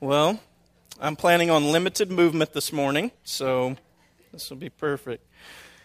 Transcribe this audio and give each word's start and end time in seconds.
Well, 0.00 0.38
I'm 1.00 1.16
planning 1.16 1.50
on 1.50 1.72
limited 1.72 2.08
movement 2.08 2.52
this 2.52 2.72
morning, 2.72 3.10
so 3.24 3.76
this 4.32 4.48
will 4.48 4.56
be 4.56 4.68
perfect. 4.68 5.26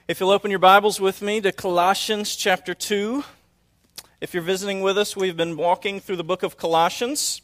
If 0.08 0.20
you'll 0.20 0.30
open 0.30 0.52
your 0.52 0.60
Bibles 0.60 1.02
with 1.02 1.24
me 1.24 1.42
to 1.42 1.52
Colossians 1.52 2.36
chapter 2.36 2.76
2. 2.76 3.24
If 4.22 4.36
you're 4.36 4.44
visiting 4.44 4.82
with 4.82 5.00
us, 5.00 5.18
we've 5.18 5.36
been 5.36 5.58
walking 5.58 6.00
through 6.00 6.18
the 6.18 6.24
book 6.24 6.44
of 6.44 6.58
Colossians. 6.58 7.42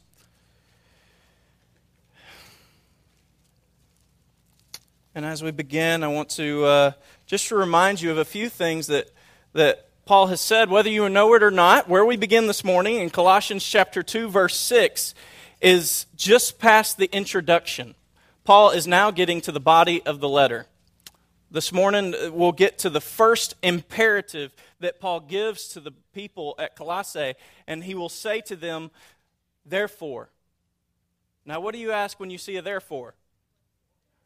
And 5.16 5.26
as 5.26 5.42
we 5.42 5.50
begin, 5.50 6.04
I 6.04 6.10
want 6.10 6.30
to 6.32 6.66
uh, 6.66 6.92
just 7.26 7.48
to 7.48 7.56
remind 7.56 8.00
you 8.00 8.12
of 8.12 8.20
a 8.20 8.26
few 8.26 8.48
things 8.48 8.86
that, 8.86 9.10
that 9.54 9.88
Paul 10.06 10.28
has 10.28 10.40
said, 10.40 10.70
whether 10.70 10.92
you 10.92 11.10
know 11.10 11.34
it 11.34 11.42
or 11.42 11.50
not. 11.50 11.90
Where 11.90 12.06
we 12.06 12.16
begin 12.16 12.46
this 12.46 12.64
morning 12.64 12.98
in 12.98 13.10
Colossians 13.10 13.66
chapter 13.66 14.04
2, 14.04 14.30
verse 14.30 14.56
6 14.56 15.16
is 15.62 16.06
just 16.16 16.60
past 16.60 16.98
the 16.98 17.10
introduction. 17.12 17.96
Paul 18.44 18.72
is 18.72 18.88
now 18.88 19.12
getting 19.12 19.42
to 19.42 19.52
the 19.52 19.60
body 19.60 20.02
of 20.04 20.20
the 20.20 20.30
letter. 20.30 20.66
This 21.52 21.72
morning, 21.72 22.14
uh, 22.14 22.32
we'll 22.32 22.52
get 22.52 22.78
to 22.80 22.90
the 22.90 23.02
first 23.02 23.56
imperative 23.64 24.54
that 24.80 25.00
Paul 25.00 25.20
gives 25.20 25.68
to 25.70 25.80
the 25.80 25.92
people 26.14 26.56
at 26.60 26.76
Colossae, 26.76 27.34
and 27.68 27.84
he 27.84 27.96
will 27.96 28.10
say 28.10 28.42
to 28.42 28.56
them, 28.56 28.92
Therefore. 29.66 30.30
Now, 31.46 31.60
what 31.60 31.74
do 31.74 31.80
you 31.80 31.92
ask 31.92 32.20
when 32.20 32.30
you 32.30 32.38
see 32.38 32.58
a 32.58 32.62
therefore? 32.62 33.16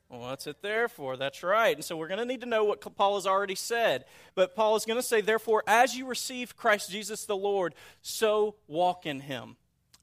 Well, 0.09 0.21
what's 0.21 0.45
it 0.47 0.61
there 0.61 0.87
for? 0.87 1.17
That's 1.17 1.41
right. 1.41 1.75
And 1.75 1.83
so 1.83 1.97
we're 1.97 2.07
going 2.07 2.19
to 2.19 2.25
need 2.25 2.41
to 2.41 2.47
know 2.47 2.65
what 2.65 2.81
Paul 2.95 3.15
has 3.15 3.25
already 3.25 3.55
said. 3.55 4.05
But 4.35 4.55
Paul 4.55 4.75
is 4.75 4.85
going 4.85 4.99
to 4.99 5.03
say, 5.03 5.21
Therefore, 5.21 5.63
as 5.65 5.95
you 5.95 6.05
receive 6.05 6.55
Christ 6.55 6.91
Jesus 6.91 7.25
the 7.25 7.35
Lord, 7.35 7.73
so 8.01 8.55
walk 8.67 9.05
in 9.05 9.21
him. 9.21 9.55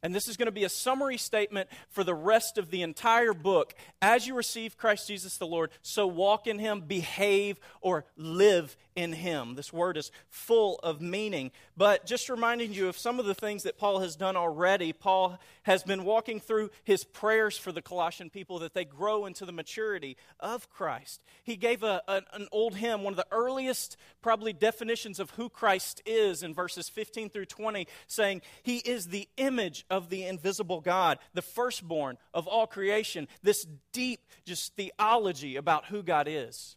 And 0.02 0.14
this 0.14 0.28
is 0.28 0.36
going 0.36 0.46
to 0.46 0.52
be 0.52 0.64
a 0.64 0.70
summary 0.70 1.18
statement 1.18 1.68
for 1.88 2.04
the 2.04 2.14
rest 2.14 2.56
of 2.56 2.70
the 2.70 2.82
entire 2.82 3.34
book. 3.34 3.74
As 4.00 4.26
you 4.26 4.34
receive 4.34 4.78
Christ 4.78 5.08
Jesus 5.08 5.36
the 5.36 5.46
Lord, 5.46 5.70
so 5.82 6.06
walk 6.06 6.46
in 6.46 6.58
him, 6.58 6.80
behave, 6.80 7.60
or 7.80 8.06
live 8.16 8.76
in 8.96 9.12
him. 9.12 9.54
This 9.54 9.72
word 9.72 9.96
is 9.96 10.10
full 10.28 10.76
of 10.82 11.00
meaning. 11.00 11.50
But 11.76 12.06
just 12.06 12.28
reminding 12.28 12.72
you 12.72 12.88
of 12.88 12.98
some 12.98 13.18
of 13.18 13.26
the 13.26 13.34
things 13.34 13.62
that 13.62 13.78
Paul 13.78 14.00
has 14.00 14.16
done 14.16 14.36
already, 14.36 14.92
Paul 14.92 15.38
has 15.62 15.82
been 15.82 16.04
walking 16.04 16.40
through 16.40 16.70
his 16.84 17.04
prayers 17.04 17.56
for 17.56 17.72
the 17.72 17.82
Colossian 17.82 18.30
people 18.30 18.58
that 18.60 18.74
they 18.74 18.84
grow 18.84 19.26
into 19.26 19.44
the 19.44 19.52
maturity 19.52 20.16
of 20.38 20.70
Christ. 20.70 21.22
He 21.42 21.56
gave 21.56 21.82
a, 21.82 22.02
an, 22.08 22.48
old 22.52 22.74
hymn, 22.74 23.02
one 23.02 23.12
of 23.12 23.16
the 23.16 23.26
earliest, 23.30 23.96
probably, 24.22 24.52
definitions 24.52 25.20
of 25.20 25.30
who 25.32 25.48
Christ 25.48 26.02
is 26.06 26.42
in 26.42 26.54
verses 26.54 26.88
15 26.88 27.30
through 27.30 27.46
20, 27.46 27.86
saying, 28.06 28.42
He 28.62 28.78
is 28.78 29.08
the 29.08 29.28
image 29.36 29.84
of 29.90 30.08
the 30.08 30.24
invisible 30.24 30.80
God, 30.80 31.18
the 31.34 31.42
firstborn 31.42 32.16
of 32.32 32.46
all 32.46 32.66
creation. 32.66 33.28
This 33.42 33.66
deep, 33.92 34.20
just 34.46 34.74
theology 34.76 35.56
about 35.56 35.86
who 35.86 36.02
God 36.02 36.26
is. 36.28 36.76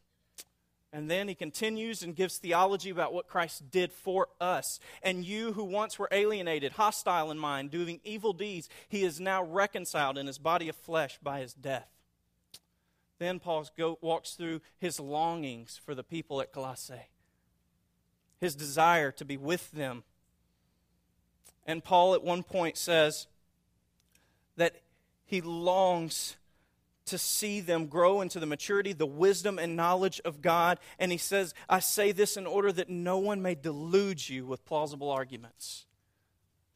And 0.92 1.09
then 1.09 1.28
he 1.28 1.33
continues 1.33 2.03
and 2.03 2.16
gives 2.16 2.38
theology 2.38 2.92
about 2.92 3.14
what 3.14 3.28
Christ 3.28 3.72
did 3.72 3.92
for 3.92 4.28
us. 4.39 4.80
And 5.02 5.25
you 5.25 5.53
who 5.53 5.64
once 5.64 5.97
were 5.97 6.09
alienated, 6.11 6.73
hostile 6.73 7.31
in 7.31 7.39
mind, 7.39 7.72
doing 7.72 8.00
evil 8.03 8.31
deeds, 8.31 8.70
he 8.89 9.03
is 9.03 9.20
now 9.20 9.44
reconciled 9.44 10.20
in 10.20 10.27
his 10.27 10.38
body 10.38 10.70
of 10.70 10.75
flesh 10.75 11.17
by 11.23 11.39
his 11.39 11.55
death. 11.55 11.88
Then 13.17 13.39
Paul 13.39 13.66
walks 14.02 14.33
through 14.33 14.61
his 14.77 15.00
longings 15.00 15.80
for 15.83 15.95
the 15.95 16.03
people 16.03 16.42
at 16.42 16.52
Colossae, 16.52 17.09
his 18.39 18.55
desire 18.55 19.11
to 19.14 19.25
be 19.25 19.38
with 19.38 19.72
them. 19.72 20.03
And 21.66 21.83
Paul 21.83 22.14
at 22.14 22.23
one 22.23 22.44
point 22.44 22.78
says 22.78 23.28
that 24.58 24.81
he 25.25 25.42
longs 25.42 26.36
to 27.05 27.17
see 27.17 27.59
them 27.59 27.88
grow 27.88 28.22
into 28.22 28.39
the 28.39 28.45
maturity, 28.45 28.94
the 28.94 29.05
wisdom, 29.05 29.59
and 29.59 29.75
knowledge 29.75 30.22
of 30.23 30.42
God. 30.42 30.80
And 31.00 31.11
he 31.11 31.17
says, 31.17 31.53
I 31.70 31.80
say 31.80 32.11
this 32.11 32.38
in 32.38 32.45
order 32.45 32.71
that 32.71 32.89
no 32.89 33.17
one 33.17 33.42
may 33.42 33.55
delude 33.55 34.30
you 34.30 34.45
with 34.45 34.65
plausible 34.65 35.10
arguments. 35.10 35.86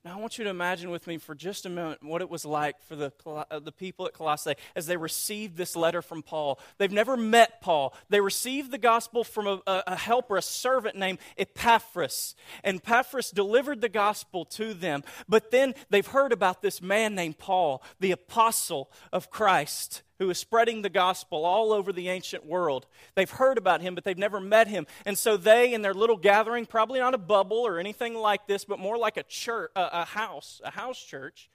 Now, 0.08 0.14
I 0.18 0.22
want 0.22 0.38
you 0.38 0.46
to 0.46 0.50
imagine 0.50 0.90
with 0.90 1.06
me 1.06 1.18
for 1.18 1.36
just 1.36 1.66
a 1.66 1.70
moment 1.70 2.02
what 2.02 2.22
it 2.22 2.30
was 2.30 2.46
like 2.46 2.82
for 2.82 2.96
the, 2.96 3.12
uh, 3.26 3.60
the 3.60 3.74
people 3.74 4.06
at 4.08 4.14
Colossae 4.14 4.54
as 4.74 4.86
they 4.86 4.96
received 4.96 5.58
this 5.58 5.76
letter 5.76 6.02
from 6.02 6.24
Paul. 6.24 6.62
They've 6.78 6.90
never 6.90 7.18
met 7.18 7.60
Paul. 7.60 7.94
They 8.08 8.22
received 8.22 8.72
the 8.72 8.78
gospel 8.78 9.26
from 9.26 9.48
a, 9.48 9.62
a 9.68 9.98
helper, 9.98 10.38
a 10.38 10.42
servant 10.42 10.96
named 10.96 11.20
Epaphras. 11.38 12.36
And 12.64 12.78
Epaphras 12.78 13.32
delivered 13.32 13.82
the 13.82 13.90
gospel 13.90 14.46
to 14.46 14.74
them. 14.74 15.04
But 15.28 15.52
then 15.52 15.76
they've 15.90 16.08
heard 16.08 16.32
about 16.32 16.62
this 16.62 16.82
man 16.82 17.14
named 17.14 17.38
Paul, 17.38 17.84
the 18.00 18.12
apostle 18.12 18.90
of 19.12 19.30
Christ 19.30 20.04
who 20.20 20.30
is 20.30 20.38
spreading 20.38 20.82
the 20.82 20.90
gospel 20.90 21.46
all 21.46 21.72
over 21.72 21.94
the 21.94 22.10
ancient 22.10 22.46
world. 22.46 22.88
They've 23.16 23.30
heard 23.30 23.58
about 23.58 23.82
him, 23.82 23.96
but 23.96 24.04
they've 24.04 24.18
never 24.18 24.40
met 24.40 24.68
him. 24.68 24.88
And 25.06 25.18
so 25.18 25.38
they, 25.38 25.74
in 25.74 25.82
their 25.82 25.94
little 25.94 26.18
gathering, 26.18 26.66
probably 26.66 27.00
not 27.00 27.14
a 27.14 27.20
bubble 27.20 27.58
or 27.58 27.80
anything 27.80 28.16
like 28.16 28.48
this, 28.48 28.66
but 28.66 28.80
more 28.80 28.98
like 28.98 29.18
a 29.18 29.24
church, 29.24 29.72
a, 29.76 30.06
house, 30.06 30.62
a 30.64 30.72
house 30.72 31.02
church, 31.04 31.50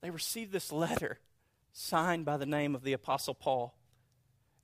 they 0.00 0.10
receive 0.10 0.52
this 0.52 0.72
letter 0.72 1.18
signed 1.72 2.24
by 2.24 2.36
the 2.36 2.46
name 2.46 2.74
of 2.74 2.82
the 2.82 2.92
Apostle 2.92 3.34
Paul. 3.34 3.74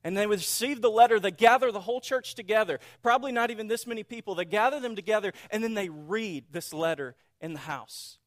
And 0.05 0.17
they 0.17 0.27
receive 0.27 0.81
the 0.81 0.91
letter, 0.91 1.19
they 1.19 1.31
gather 1.31 1.73
the 1.73 1.81
whole 1.81 2.01
church 2.01 2.35
together, 2.35 2.79
probably 3.03 3.33
not 3.33 3.51
even 3.51 3.67
this 3.67 3.87
many 3.87 4.05
people. 4.05 4.35
They 4.35 4.45
gather 4.45 4.81
them 4.81 4.95
together, 4.95 5.33
and 5.51 5.63
then 5.63 5.75
they 5.75 5.89
read 5.89 6.47
this 6.53 6.73
letter 6.73 7.17
in 7.41 7.53
the 7.53 7.61
house. 7.61 8.19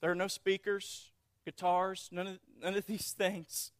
There 0.00 0.10
are 0.10 0.16
no 0.16 0.28
speakers, 0.28 1.10
guitars, 1.44 2.08
none 2.12 2.26
of, 2.26 2.38
none 2.62 2.74
of 2.74 2.86
these 2.86 3.12
things. 3.18 3.72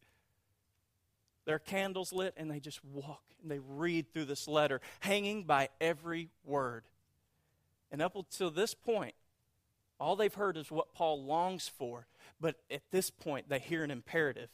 There 1.47 1.55
are 1.55 1.59
candles 1.59 2.11
lit, 2.11 2.33
and 2.35 2.51
they 2.51 2.59
just 2.59 2.83
walk 2.83 3.23
and 3.41 3.49
they 3.49 3.59
read 3.59 4.11
through 4.11 4.25
this 4.25 4.49
letter, 4.49 4.81
hanging 4.99 5.43
by 5.43 5.69
every 5.79 6.29
word. 6.43 6.83
And 7.89 8.01
up 8.01 8.17
until 8.17 8.51
this 8.51 8.73
point, 8.73 9.15
all 9.97 10.17
they've 10.17 10.33
heard 10.33 10.57
is 10.57 10.69
what 10.69 10.93
Paul 10.93 11.23
longs 11.23 11.69
for. 11.69 12.07
But 12.41 12.55
at 12.69 12.81
this 12.91 13.09
point, 13.09 13.47
they 13.47 13.59
hear 13.59 13.85
an 13.85 13.91
imperative. 13.91 14.49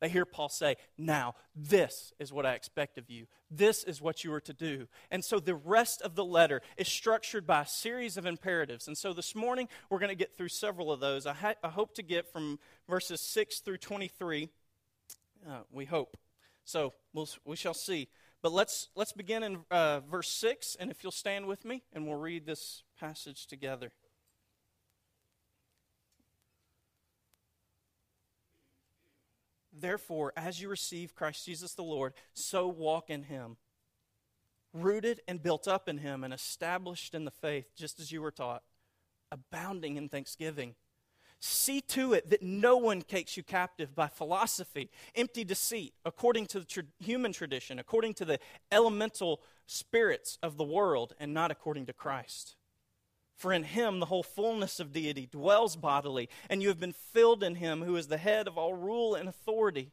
They 0.00 0.08
hear 0.08 0.24
Paul 0.24 0.48
say, 0.48 0.76
Now, 0.96 1.34
this 1.54 2.14
is 2.18 2.32
what 2.32 2.46
I 2.46 2.54
expect 2.54 2.96
of 2.96 3.10
you. 3.10 3.26
This 3.50 3.84
is 3.84 4.00
what 4.00 4.24
you 4.24 4.32
are 4.32 4.40
to 4.40 4.54
do. 4.54 4.88
And 5.10 5.22
so 5.22 5.40
the 5.40 5.54
rest 5.54 6.00
of 6.00 6.14
the 6.14 6.24
letter 6.24 6.62
is 6.78 6.88
structured 6.88 7.46
by 7.46 7.62
a 7.62 7.66
series 7.66 8.16
of 8.16 8.24
imperatives. 8.24 8.88
And 8.88 8.96
so 8.96 9.12
this 9.12 9.34
morning, 9.34 9.68
we're 9.90 9.98
going 9.98 10.08
to 10.08 10.14
get 10.14 10.38
through 10.38 10.48
several 10.48 10.90
of 10.90 11.00
those. 11.00 11.26
I, 11.26 11.34
ha- 11.34 11.54
I 11.62 11.68
hope 11.68 11.94
to 11.96 12.02
get 12.02 12.32
from 12.32 12.58
verses 12.88 13.20
6 13.20 13.60
through 13.60 13.76
23. 13.76 14.48
Uh, 15.46 15.58
we 15.70 15.84
hope. 15.84 16.16
So 16.70 16.92
we'll, 17.12 17.28
we 17.44 17.56
shall 17.56 17.74
see. 17.74 18.06
But 18.42 18.52
let's, 18.52 18.90
let's 18.94 19.12
begin 19.12 19.42
in 19.42 19.58
uh, 19.72 20.00
verse 20.08 20.28
6, 20.28 20.76
and 20.78 20.88
if 20.88 21.02
you'll 21.02 21.10
stand 21.10 21.46
with 21.46 21.64
me, 21.64 21.82
and 21.92 22.06
we'll 22.06 22.20
read 22.20 22.46
this 22.46 22.84
passage 22.98 23.48
together. 23.48 23.90
Therefore, 29.72 30.32
as 30.36 30.62
you 30.62 30.68
receive 30.68 31.16
Christ 31.16 31.44
Jesus 31.44 31.74
the 31.74 31.82
Lord, 31.82 32.12
so 32.34 32.68
walk 32.68 33.10
in 33.10 33.24
him, 33.24 33.56
rooted 34.72 35.22
and 35.26 35.42
built 35.42 35.66
up 35.66 35.88
in 35.88 35.98
him, 35.98 36.22
and 36.22 36.32
established 36.32 37.16
in 37.16 37.24
the 37.24 37.32
faith, 37.32 37.74
just 37.76 37.98
as 37.98 38.12
you 38.12 38.22
were 38.22 38.30
taught, 38.30 38.62
abounding 39.32 39.96
in 39.96 40.08
thanksgiving. 40.08 40.76
See 41.40 41.80
to 41.82 42.12
it 42.12 42.28
that 42.28 42.42
no 42.42 42.76
one 42.76 43.00
takes 43.00 43.36
you 43.36 43.42
captive 43.42 43.94
by 43.94 44.08
philosophy, 44.08 44.90
empty 45.14 45.42
deceit, 45.42 45.94
according 46.04 46.46
to 46.48 46.60
the 46.60 46.66
tra- 46.66 46.82
human 46.98 47.32
tradition, 47.32 47.78
according 47.78 48.12
to 48.14 48.26
the 48.26 48.38
elemental 48.70 49.40
spirits 49.66 50.38
of 50.42 50.58
the 50.58 50.64
world, 50.64 51.14
and 51.18 51.32
not 51.32 51.50
according 51.50 51.86
to 51.86 51.94
Christ. 51.94 52.56
For 53.36 53.54
in 53.54 53.64
him 53.64 54.00
the 54.00 54.06
whole 54.06 54.22
fullness 54.22 54.80
of 54.80 54.92
deity 54.92 55.24
dwells 55.24 55.76
bodily, 55.76 56.28
and 56.50 56.60
you 56.60 56.68
have 56.68 56.78
been 56.78 56.92
filled 56.92 57.42
in 57.42 57.54
him 57.54 57.82
who 57.82 57.96
is 57.96 58.08
the 58.08 58.18
head 58.18 58.46
of 58.46 58.58
all 58.58 58.74
rule 58.74 59.14
and 59.14 59.26
authority. 59.26 59.92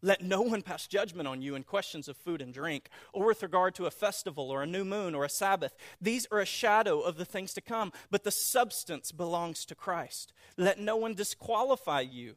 Let 0.00 0.22
no 0.22 0.42
one 0.42 0.62
pass 0.62 0.86
judgment 0.86 1.26
on 1.26 1.42
you 1.42 1.56
in 1.56 1.64
questions 1.64 2.06
of 2.06 2.16
food 2.16 2.40
and 2.40 2.54
drink, 2.54 2.88
or 3.12 3.26
with 3.26 3.42
regard 3.42 3.74
to 3.76 3.86
a 3.86 3.90
festival, 3.90 4.50
or 4.50 4.62
a 4.62 4.66
new 4.66 4.84
moon, 4.84 5.14
or 5.14 5.24
a 5.24 5.28
Sabbath. 5.28 5.74
These 6.00 6.26
are 6.30 6.38
a 6.38 6.46
shadow 6.46 7.00
of 7.00 7.16
the 7.16 7.24
things 7.24 7.52
to 7.54 7.60
come, 7.60 7.92
but 8.10 8.22
the 8.22 8.30
substance 8.30 9.10
belongs 9.10 9.64
to 9.64 9.74
Christ. 9.74 10.32
Let 10.56 10.78
no 10.78 10.96
one 10.96 11.14
disqualify 11.14 12.02
you, 12.02 12.36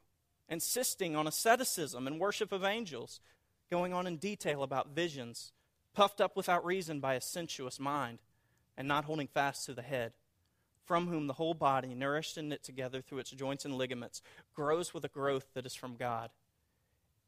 insisting 0.49 1.15
on 1.15 1.27
asceticism 1.27 2.07
and 2.07 2.19
worship 2.19 2.51
of 2.51 2.63
angels, 2.63 3.19
going 3.69 3.93
on 3.93 4.07
in 4.07 4.17
detail 4.17 4.63
about 4.63 4.95
visions, 4.95 5.53
puffed 5.93 6.19
up 6.19 6.35
without 6.35 6.65
reason 6.65 6.99
by 6.99 7.13
a 7.13 7.21
sensuous 7.21 7.79
mind, 7.79 8.19
and 8.75 8.87
not 8.87 9.05
holding 9.05 9.27
fast 9.27 9.67
to 9.67 9.73
the 9.75 9.83
head, 9.83 10.13
from 10.83 11.07
whom 11.07 11.27
the 11.27 11.33
whole 11.33 11.53
body, 11.53 11.93
nourished 11.93 12.37
and 12.37 12.49
knit 12.49 12.63
together 12.63 13.01
through 13.01 13.19
its 13.19 13.29
joints 13.29 13.65
and 13.65 13.75
ligaments, 13.75 14.23
grows 14.55 14.95
with 14.95 15.05
a 15.05 15.09
growth 15.09 15.53
that 15.53 15.67
is 15.67 15.75
from 15.75 15.95
God 15.95 16.31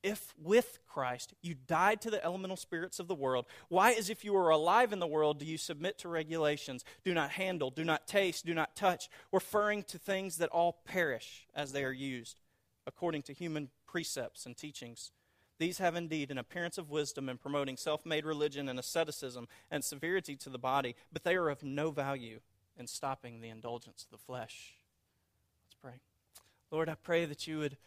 if 0.03 0.33
with 0.37 0.79
Christ 0.87 1.33
you 1.41 1.55
died 1.55 2.01
to 2.01 2.11
the 2.11 2.23
elemental 2.23 2.57
spirits 2.57 2.99
of 2.99 3.07
the 3.07 3.15
world, 3.15 3.45
why, 3.69 3.93
as 3.93 4.09
if 4.09 4.23
you 4.23 4.33
were 4.33 4.49
alive 4.49 4.93
in 4.93 4.99
the 4.99 5.07
world, 5.07 5.39
do 5.39 5.45
you 5.45 5.57
submit 5.57 5.97
to 5.99 6.09
regulations? 6.09 6.83
Do 7.03 7.13
not 7.13 7.31
handle, 7.31 7.71
do 7.71 7.83
not 7.83 8.05
taste, 8.05 8.45
do 8.45 8.53
not 8.53 8.75
touch, 8.75 9.09
referring 9.31 9.83
to 9.83 9.97
things 9.97 10.37
that 10.37 10.49
all 10.49 10.81
perish 10.85 11.47
as 11.55 11.71
they 11.71 11.83
are 11.83 11.91
used, 11.91 12.41
according 12.85 13.23
to 13.23 13.33
human 13.33 13.69
precepts 13.87 14.45
and 14.45 14.55
teachings. 14.55 15.11
These 15.59 15.77
have 15.77 15.95
indeed 15.95 16.29
an 16.29 16.37
appearance 16.37 16.77
of 16.77 16.89
wisdom 16.89 17.29
in 17.29 17.37
promoting 17.37 17.77
self 17.77 18.05
made 18.05 18.25
religion 18.25 18.67
and 18.67 18.77
asceticism 18.77 19.47
and 19.71 19.83
severity 19.83 20.35
to 20.37 20.49
the 20.49 20.59
body, 20.59 20.95
but 21.11 21.23
they 21.23 21.35
are 21.35 21.49
of 21.49 21.63
no 21.63 21.91
value 21.91 22.41
in 22.77 22.87
stopping 22.87 23.39
the 23.39 23.49
indulgence 23.49 24.03
of 24.03 24.11
the 24.11 24.23
flesh. 24.23 24.73
Let's 25.65 25.77
pray. 25.81 26.01
Lord, 26.71 26.89
I 26.89 26.95
pray 26.95 27.25
that 27.25 27.47
you 27.47 27.59
would 27.59 27.77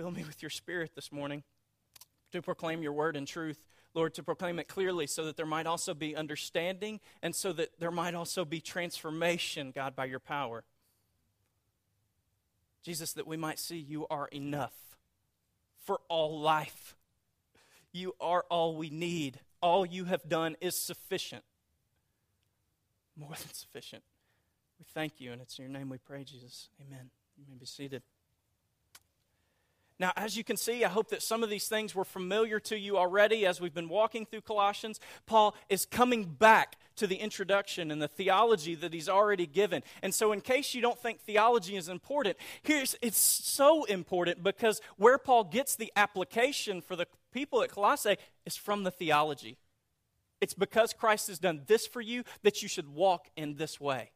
Fill 0.00 0.10
me 0.10 0.24
with 0.26 0.40
your 0.42 0.48
spirit 0.48 0.92
this 0.94 1.12
morning 1.12 1.42
to 2.32 2.40
proclaim 2.40 2.82
your 2.82 2.94
word 2.94 3.16
in 3.16 3.26
truth. 3.26 3.62
Lord, 3.92 4.14
to 4.14 4.22
proclaim 4.22 4.58
it 4.58 4.66
clearly 4.66 5.06
so 5.06 5.26
that 5.26 5.36
there 5.36 5.44
might 5.44 5.66
also 5.66 5.92
be 5.92 6.16
understanding 6.16 7.00
and 7.22 7.34
so 7.34 7.52
that 7.52 7.78
there 7.78 7.90
might 7.90 8.14
also 8.14 8.46
be 8.46 8.62
transformation, 8.62 9.72
God, 9.74 9.94
by 9.94 10.06
your 10.06 10.18
power. 10.18 10.64
Jesus, 12.82 13.12
that 13.12 13.26
we 13.26 13.36
might 13.36 13.58
see 13.58 13.76
you 13.76 14.06
are 14.08 14.28
enough 14.28 14.72
for 15.84 16.00
all 16.08 16.40
life. 16.40 16.96
You 17.92 18.14
are 18.22 18.46
all 18.48 18.76
we 18.76 18.88
need. 18.88 19.40
All 19.60 19.84
you 19.84 20.06
have 20.06 20.26
done 20.26 20.56
is 20.62 20.76
sufficient. 20.76 21.42
More 23.18 23.28
than 23.28 23.52
sufficient. 23.52 24.02
We 24.78 24.86
thank 24.94 25.20
you, 25.20 25.32
and 25.32 25.42
it's 25.42 25.58
in 25.58 25.64
your 25.64 25.72
name 25.72 25.90
we 25.90 25.98
pray, 25.98 26.24
Jesus. 26.24 26.70
Amen. 26.86 27.10
You 27.36 27.44
may 27.50 27.58
be 27.58 27.66
seated. 27.66 28.02
Now, 30.00 30.14
as 30.16 30.34
you 30.34 30.42
can 30.42 30.56
see, 30.56 30.82
I 30.82 30.88
hope 30.88 31.10
that 31.10 31.22
some 31.22 31.42
of 31.42 31.50
these 31.50 31.68
things 31.68 31.94
were 31.94 32.06
familiar 32.06 32.58
to 32.60 32.78
you 32.78 32.96
already 32.96 33.44
as 33.44 33.60
we've 33.60 33.74
been 33.74 33.90
walking 33.90 34.24
through 34.24 34.40
Colossians. 34.40 34.98
Paul 35.26 35.54
is 35.68 35.84
coming 35.84 36.24
back 36.24 36.76
to 36.96 37.06
the 37.06 37.16
introduction 37.16 37.90
and 37.90 38.00
the 38.00 38.08
theology 38.08 38.74
that 38.76 38.94
he's 38.94 39.10
already 39.10 39.46
given. 39.46 39.82
And 40.02 40.14
so, 40.14 40.32
in 40.32 40.40
case 40.40 40.74
you 40.74 40.80
don't 40.80 40.98
think 40.98 41.20
theology 41.20 41.76
is 41.76 41.90
important, 41.90 42.38
here's 42.62 42.96
it's 43.02 43.18
so 43.18 43.84
important 43.84 44.42
because 44.42 44.80
where 44.96 45.18
Paul 45.18 45.44
gets 45.44 45.76
the 45.76 45.92
application 45.94 46.80
for 46.80 46.96
the 46.96 47.06
people 47.30 47.62
at 47.62 47.70
Colossae 47.70 48.16
is 48.46 48.56
from 48.56 48.84
the 48.84 48.90
theology. 48.90 49.58
It's 50.40 50.54
because 50.54 50.94
Christ 50.94 51.28
has 51.28 51.38
done 51.38 51.64
this 51.66 51.86
for 51.86 52.00
you 52.00 52.24
that 52.42 52.62
you 52.62 52.68
should 52.68 52.88
walk 52.88 53.28
in 53.36 53.56
this 53.56 53.78
way. 53.78 54.12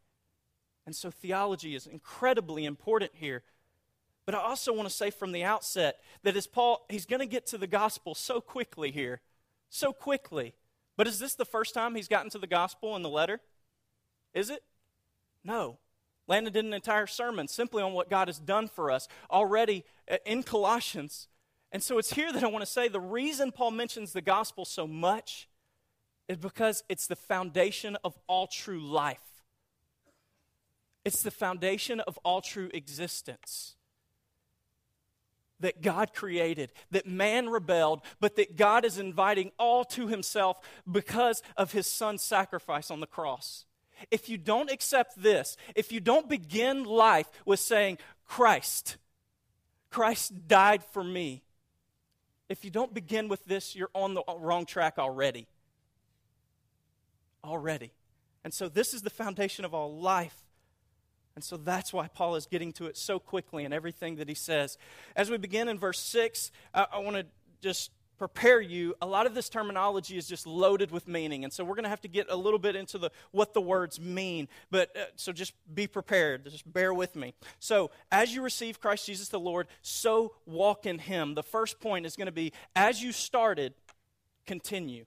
And 0.87 0.97
so, 0.97 1.11
theology 1.11 1.75
is 1.75 1.87
incredibly 1.87 2.65
important 2.65 3.11
here. 3.15 3.43
But 4.27 4.35
I 4.35 4.39
also 4.39 4.73
want 4.73 4.89
to 4.89 4.95
say 4.95 5.11
from 5.11 5.33
the 5.33 5.45
outset 5.45 6.01
that 6.23 6.37
as 6.37 6.47
Paul, 6.47 6.87
he's 6.89 7.07
going 7.07 7.21
to 7.21 7.27
get 7.27 7.47
to 7.49 7.59
the 7.59 7.67
gospel 7.67 8.15
so 8.15 8.41
quickly 8.41 8.91
here, 8.91 9.21
so 9.69 9.93
quickly. 9.93 10.55
But 10.97 11.07
is 11.07 11.19
this 11.19 11.35
the 11.35 11.45
first 11.45 11.75
time 11.75 11.95
he's 11.95 12.09
gotten 12.09 12.31
to 12.31 12.39
the 12.39 12.47
gospel 12.47 12.97
in 12.97 13.03
the 13.03 13.09
letter? 13.09 13.41
Is 14.33 14.49
it? 14.49 14.63
No. 15.45 15.79
Landon 16.27 16.53
did 16.53 16.65
an 16.65 16.73
entire 16.73 17.07
sermon 17.07 17.49
simply 17.49 17.83
on 17.83 17.93
what 17.93 18.09
God 18.09 18.29
has 18.29 18.39
done 18.39 18.69
for 18.69 18.91
us 18.91 19.09
already 19.31 19.85
uh, 20.11 20.17
in 20.25 20.43
Colossians. 20.43 21.29
And 21.71 21.83
so 21.83 21.99
it's 21.99 22.15
here 22.15 22.33
that 22.33 22.43
I 22.43 22.47
want 22.47 22.65
to 22.65 22.71
say 22.71 22.89
the 22.89 23.01
reason 23.01 23.53
Paul 23.53 23.73
mentions 23.73 24.13
the 24.13 24.23
gospel 24.23 24.65
so 24.65 24.87
much 24.87 25.49
is 26.29 26.39
because 26.39 26.83
it's 26.89 27.07
the 27.07 27.17
foundation 27.17 27.99
of 28.03 28.19
all 28.27 28.47
true 28.47 28.81
life. 28.81 29.19
It's 31.05 31.23
the 31.23 31.31
foundation 31.31 32.01
of 32.01 32.19
all 32.25 32.41
true 32.41 32.71
existence 32.73 33.75
that 35.61 35.83
God 35.83 36.13
created, 36.13 36.73
that 36.91 37.07
man 37.07 37.49
rebelled, 37.49 38.03
but 38.21 38.37
that 38.37 38.57
God 38.57 38.85
is 38.85 38.99
inviting 38.99 39.53
all 39.59 39.85
to 39.87 40.09
himself 40.09 40.59
because 40.91 41.43
of 41.57 41.73
his 41.73 41.87
son's 41.87 42.23
sacrifice 42.23 42.91
on 42.91 43.01
the 43.01 43.07
cross. 43.07 43.65
If 44.11 44.29
you 44.29 44.37
don't 44.37 44.71
accept 44.71 45.23
this, 45.23 45.57
if 45.75 45.93
you 45.93 46.01
don't 46.01 46.29
begin 46.29 46.85
life 46.85 47.31
with 47.47 47.61
saying, 47.61 47.99
Christ, 48.27 48.97
Christ 49.91 50.49
died 50.49 50.83
for 50.93 51.05
me, 51.05 51.43
if 52.49 52.65
you 52.65 52.71
don't 52.71 52.93
begin 52.93 53.29
with 53.29 53.45
this, 53.45 53.75
you're 53.75 53.91
on 53.95 54.15
the 54.15 54.23
wrong 54.37 54.67
track 54.67 54.99
already. 54.99 55.47
Already. 57.43 57.93
And 58.43 58.53
so, 58.53 58.69
this 58.69 58.93
is 58.93 59.03
the 59.03 59.11
foundation 59.11 59.65
of 59.65 59.73
all 59.73 59.99
life. 59.99 60.44
And 61.35 61.43
so 61.43 61.57
that's 61.57 61.93
why 61.93 62.09
Paul 62.09 62.37
is 62.37 62.47
getting 62.47 62.73
to 62.75 62.87
it 62.87 62.97
so 62.97 63.19
quickly 63.19 63.65
in 63.65 63.73
everything 63.73 64.17
that 64.17 64.29
he 64.29 64.35
says. 64.35 64.79
As 65.17 65.31
we 65.31 65.37
begin 65.37 65.69
in 65.69 65.79
verse 65.79 65.99
6, 65.99 66.53
I, 66.73 66.87
I 66.93 66.99
want 67.01 67.17
to 67.17 67.27
just 67.61 67.91
prepare 68.19 68.61
you. 68.61 68.95
A 69.03 69.07
lot 69.07 69.27
of 69.27 69.35
this 69.35 69.49
terminology 69.49 70.17
is 70.17 70.29
just 70.29 70.47
loaded 70.47 70.91
with 70.91 71.09
meaning. 71.09 71.45
And 71.45 71.53
so 71.53 71.65
we're 71.65 71.75
going 71.75 71.85
to 71.85 71.91
have 71.91 72.01
to 72.03 72.09
get 72.09 72.31
a 72.31 72.37
little 72.37 72.59
bit 72.59 72.77
into 72.77 72.99
the 72.99 73.11
what 73.33 73.55
the 73.55 73.61
words 73.61 74.01
mean. 74.01 74.49
But 74.71 74.97
uh, 74.97 75.05
so 75.17 75.33
just 75.33 75.55
be 75.73 75.87
prepared. 75.87 76.45
Just 76.45 76.71
bear 76.71 76.95
with 76.95 77.17
me. 77.17 77.35
So, 77.59 77.91
as 78.13 78.35
you 78.35 78.43
receive 78.43 78.81
Christ 78.81 79.07
Jesus 79.07 79.29
the 79.29 79.41
Lord, 79.41 79.67
so 79.83 80.35
walk 80.47 80.87
in 80.87 80.99
him. 80.99 81.35
The 81.35 81.43
first 81.43 81.81
point 81.81 82.07
is 82.07 82.17
going 82.17 82.27
to 82.27 82.33
be 82.33 82.53
as 82.77 83.03
you 83.03 83.13
started, 83.13 83.75
continue. 84.47 85.07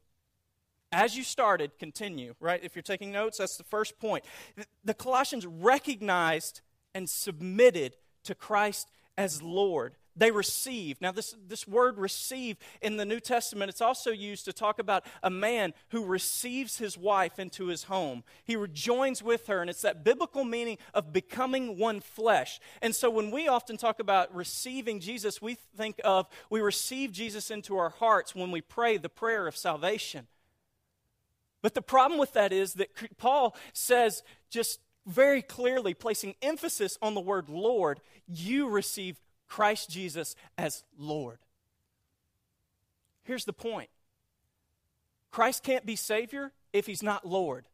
As 0.97 1.15
you 1.15 1.23
started, 1.23 1.77
continue, 1.77 2.33
right? 2.39 2.59
If 2.63 2.75
you're 2.75 2.81
taking 2.81 3.11
notes, 3.11 3.37
that's 3.37 3.55
the 3.55 3.63
first 3.63 3.99
point. 3.99 4.25
The 4.83 4.95
Colossians 4.95 5.45
recognized 5.45 6.61
and 6.95 7.07
submitted 7.07 7.95
to 8.23 8.33
Christ 8.33 8.89
as 9.15 9.43
Lord. 9.43 9.93
They 10.15 10.31
received. 10.31 10.99
Now, 10.99 11.11
this, 11.11 11.35
this 11.47 11.67
word 11.67 11.99
receive 11.99 12.57
in 12.81 12.97
the 12.97 13.05
New 13.05 13.19
Testament, 13.19 13.69
it's 13.69 13.79
also 13.79 14.09
used 14.09 14.45
to 14.45 14.53
talk 14.53 14.79
about 14.79 15.05
a 15.21 15.29
man 15.29 15.75
who 15.89 16.03
receives 16.03 16.79
his 16.79 16.97
wife 16.97 17.37
into 17.37 17.67
his 17.67 17.83
home. 17.83 18.23
He 18.43 18.55
rejoins 18.55 19.21
with 19.21 19.45
her, 19.45 19.61
and 19.61 19.69
it's 19.69 19.83
that 19.83 20.03
biblical 20.03 20.45
meaning 20.45 20.79
of 20.95 21.13
becoming 21.13 21.77
one 21.77 21.99
flesh. 21.99 22.59
And 22.81 22.95
so, 22.95 23.11
when 23.11 23.29
we 23.29 23.47
often 23.47 23.77
talk 23.77 23.99
about 23.99 24.33
receiving 24.33 24.99
Jesus, 24.99 25.43
we 25.43 25.57
think 25.77 26.01
of 26.03 26.25
we 26.49 26.59
receive 26.59 27.11
Jesus 27.11 27.51
into 27.51 27.77
our 27.77 27.89
hearts 27.89 28.33
when 28.33 28.49
we 28.49 28.61
pray 28.61 28.97
the 28.97 29.09
prayer 29.09 29.45
of 29.45 29.55
salvation. 29.55 30.25
But 31.61 31.73
the 31.73 31.81
problem 31.81 32.19
with 32.19 32.33
that 32.33 32.53
is 32.53 32.75
that 32.75 32.89
Paul 33.17 33.55
says 33.73 34.23
just 34.49 34.79
very 35.05 35.41
clearly, 35.41 35.93
placing 35.93 36.35
emphasis 36.41 36.97
on 37.01 37.13
the 37.13 37.21
word 37.21 37.49
Lord, 37.49 37.99
you 38.27 38.69
receive 38.69 39.19
Christ 39.47 39.89
Jesus 39.89 40.35
as 40.57 40.83
Lord. 40.97 41.39
Here's 43.23 43.45
the 43.45 43.53
point 43.53 43.89
Christ 45.31 45.63
can't 45.63 45.85
be 45.85 45.95
Savior 45.95 46.51
if 46.73 46.85
he's 46.85 47.03
not 47.03 47.27
Lord. 47.27 47.65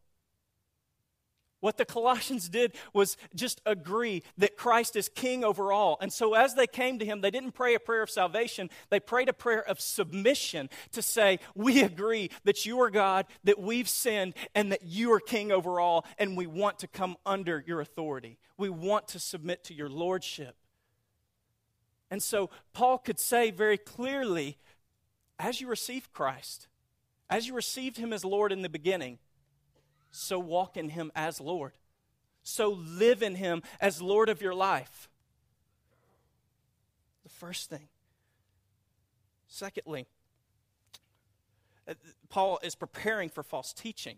What 1.64 1.78
the 1.78 1.86
Colossians 1.86 2.50
did 2.50 2.76
was 2.92 3.16
just 3.34 3.62
agree 3.64 4.22
that 4.36 4.58
Christ 4.58 4.96
is 4.96 5.08
king 5.08 5.42
over 5.42 5.72
all. 5.72 5.96
And 5.98 6.12
so 6.12 6.34
as 6.34 6.54
they 6.54 6.66
came 6.66 6.98
to 6.98 7.06
him, 7.06 7.22
they 7.22 7.30
didn't 7.30 7.52
pray 7.52 7.74
a 7.74 7.80
prayer 7.80 8.02
of 8.02 8.10
salvation, 8.10 8.68
they 8.90 9.00
prayed 9.00 9.30
a 9.30 9.32
prayer 9.32 9.66
of 9.66 9.80
submission 9.80 10.68
to 10.92 11.00
say, 11.00 11.38
We 11.54 11.82
agree 11.82 12.28
that 12.44 12.66
you 12.66 12.82
are 12.82 12.90
God, 12.90 13.24
that 13.44 13.58
we've 13.58 13.88
sinned, 13.88 14.34
and 14.54 14.72
that 14.72 14.82
you 14.82 15.10
are 15.14 15.20
king 15.20 15.50
over 15.50 15.80
all, 15.80 16.04
and 16.18 16.36
we 16.36 16.46
want 16.46 16.80
to 16.80 16.86
come 16.86 17.16
under 17.24 17.64
your 17.66 17.80
authority. 17.80 18.36
We 18.58 18.68
want 18.68 19.08
to 19.08 19.18
submit 19.18 19.64
to 19.64 19.74
your 19.74 19.88
lordship. 19.88 20.56
And 22.10 22.22
so 22.22 22.50
Paul 22.74 22.98
could 22.98 23.18
say 23.18 23.50
very 23.50 23.78
clearly, 23.78 24.58
as 25.38 25.62
you 25.62 25.68
receive 25.68 26.12
Christ, 26.12 26.68
as 27.30 27.48
you 27.48 27.54
received 27.54 27.96
him 27.96 28.12
as 28.12 28.22
Lord 28.22 28.52
in 28.52 28.60
the 28.60 28.68
beginning, 28.68 29.18
so 30.14 30.38
walk 30.38 30.76
in 30.76 30.90
him 30.90 31.10
as 31.14 31.40
Lord. 31.40 31.72
So 32.42 32.70
live 32.70 33.22
in 33.22 33.34
him 33.34 33.62
as 33.80 34.00
Lord 34.00 34.28
of 34.28 34.40
your 34.40 34.54
life. 34.54 35.08
The 37.24 37.30
first 37.30 37.70
thing. 37.70 37.88
Secondly, 39.48 40.06
uh, 41.88 41.94
Paul 42.28 42.60
is 42.62 42.74
preparing 42.74 43.28
for 43.28 43.42
false 43.42 43.72
teaching. 43.72 44.16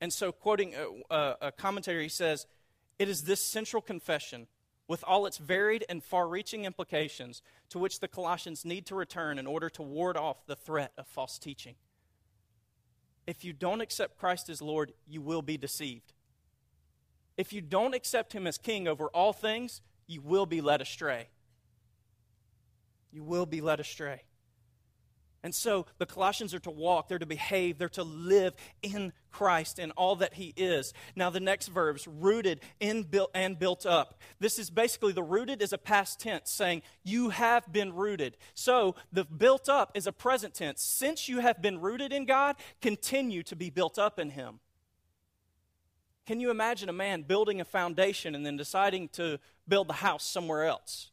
And 0.00 0.12
so, 0.12 0.32
quoting 0.32 0.74
a, 0.74 1.14
a, 1.14 1.36
a 1.42 1.52
commentator, 1.52 2.00
he 2.00 2.08
says, 2.08 2.46
It 2.98 3.08
is 3.08 3.22
this 3.22 3.42
central 3.42 3.80
confession 3.80 4.46
with 4.88 5.02
all 5.04 5.26
its 5.26 5.38
varied 5.38 5.84
and 5.88 6.02
far 6.02 6.28
reaching 6.28 6.64
implications 6.64 7.42
to 7.70 7.78
which 7.78 8.00
the 8.00 8.08
Colossians 8.08 8.64
need 8.64 8.86
to 8.86 8.94
return 8.94 9.38
in 9.38 9.46
order 9.46 9.68
to 9.70 9.82
ward 9.82 10.16
off 10.16 10.46
the 10.46 10.56
threat 10.56 10.92
of 10.96 11.06
false 11.06 11.38
teaching. 11.38 11.74
If 13.26 13.44
you 13.44 13.52
don't 13.52 13.80
accept 13.80 14.18
Christ 14.18 14.48
as 14.48 14.62
Lord, 14.62 14.92
you 15.06 15.20
will 15.20 15.42
be 15.42 15.56
deceived. 15.56 16.12
If 17.36 17.52
you 17.52 17.60
don't 17.60 17.94
accept 17.94 18.32
Him 18.32 18.46
as 18.46 18.56
King 18.56 18.86
over 18.86 19.06
all 19.08 19.32
things, 19.32 19.80
you 20.06 20.20
will 20.20 20.46
be 20.46 20.60
led 20.60 20.80
astray. 20.80 21.28
You 23.12 23.22
will 23.24 23.46
be 23.46 23.60
led 23.60 23.80
astray. 23.80 24.22
And 25.42 25.54
so 25.54 25.86
the 25.98 26.06
Colossians 26.06 26.54
are 26.54 26.60
to 26.60 26.70
walk, 26.70 27.08
they're 27.08 27.18
to 27.18 27.26
behave, 27.26 27.78
they're 27.78 27.88
to 27.90 28.02
live 28.02 28.54
in 28.82 29.12
Christ 29.30 29.78
and 29.78 29.92
all 29.96 30.16
that 30.16 30.34
He 30.34 30.52
is. 30.56 30.92
Now, 31.14 31.30
the 31.30 31.40
next 31.40 31.68
verbs, 31.68 32.08
rooted 32.08 32.60
in 32.80 33.04
built 33.04 33.30
and 33.34 33.58
built 33.58 33.86
up. 33.86 34.20
This 34.40 34.58
is 34.58 34.70
basically 34.70 35.12
the 35.12 35.22
rooted 35.22 35.62
is 35.62 35.72
a 35.72 35.78
past 35.78 36.18
tense, 36.18 36.50
saying 36.50 36.82
you 37.04 37.28
have 37.28 37.70
been 37.72 37.94
rooted. 37.94 38.36
So 38.54 38.96
the 39.12 39.24
built 39.24 39.68
up 39.68 39.92
is 39.94 40.06
a 40.06 40.12
present 40.12 40.54
tense. 40.54 40.82
Since 40.82 41.28
you 41.28 41.40
have 41.40 41.62
been 41.62 41.80
rooted 41.80 42.12
in 42.12 42.24
God, 42.24 42.56
continue 42.80 43.42
to 43.44 43.54
be 43.54 43.70
built 43.70 43.98
up 43.98 44.18
in 44.18 44.30
Him. 44.30 44.60
Can 46.26 46.40
you 46.40 46.50
imagine 46.50 46.88
a 46.88 46.92
man 46.92 47.22
building 47.22 47.60
a 47.60 47.64
foundation 47.64 48.34
and 48.34 48.44
then 48.44 48.56
deciding 48.56 49.10
to 49.10 49.38
build 49.68 49.88
the 49.88 49.94
house 49.94 50.24
somewhere 50.24 50.64
else? 50.64 51.12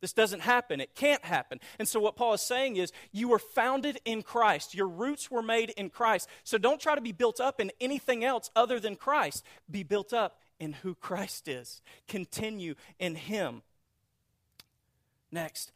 This 0.00 0.12
doesn't 0.12 0.40
happen. 0.40 0.80
It 0.80 0.94
can't 0.94 1.24
happen. 1.24 1.58
And 1.78 1.88
so, 1.88 2.00
what 2.00 2.16
Paul 2.16 2.34
is 2.34 2.42
saying 2.42 2.76
is, 2.76 2.92
you 3.12 3.28
were 3.28 3.38
founded 3.38 3.98
in 4.04 4.22
Christ. 4.22 4.74
Your 4.74 4.88
roots 4.88 5.30
were 5.30 5.42
made 5.42 5.70
in 5.70 5.88
Christ. 5.88 6.28
So, 6.44 6.58
don't 6.58 6.80
try 6.80 6.94
to 6.94 7.00
be 7.00 7.12
built 7.12 7.40
up 7.40 7.60
in 7.60 7.72
anything 7.80 8.24
else 8.24 8.50
other 8.54 8.78
than 8.78 8.96
Christ. 8.96 9.44
Be 9.70 9.82
built 9.82 10.12
up 10.12 10.38
in 10.60 10.74
who 10.74 10.94
Christ 10.94 11.48
is. 11.48 11.80
Continue 12.08 12.74
in 12.98 13.14
Him. 13.14 13.62
Next, 15.32 15.72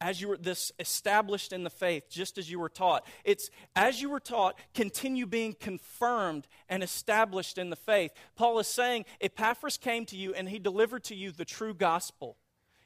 as 0.00 0.20
you 0.20 0.28
were 0.28 0.36
this 0.38 0.72
established 0.78 1.52
in 1.52 1.62
the 1.62 1.70
faith, 1.70 2.08
just 2.08 2.38
as 2.38 2.50
you 2.50 2.58
were 2.58 2.70
taught. 2.70 3.04
It's 3.24 3.50
as 3.76 4.00
you 4.00 4.08
were 4.08 4.20
taught, 4.20 4.58
continue 4.74 5.26
being 5.26 5.54
confirmed 5.54 6.46
and 6.68 6.82
established 6.82 7.58
in 7.58 7.68
the 7.68 7.76
faith. 7.76 8.12
Paul 8.36 8.58
is 8.58 8.66
saying 8.66 9.04
Epaphras 9.20 9.76
came 9.76 10.06
to 10.06 10.16
you 10.16 10.32
and 10.32 10.48
he 10.48 10.58
delivered 10.58 11.04
to 11.04 11.14
you 11.14 11.30
the 11.30 11.44
true 11.44 11.74
gospel. 11.74 12.38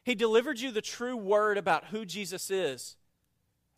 He 0.04 0.14
delivered 0.14 0.60
you 0.60 0.70
the 0.70 0.82
true 0.82 1.16
word 1.16 1.58
about 1.58 1.86
who 1.86 2.04
Jesus 2.04 2.50
is. 2.50 2.96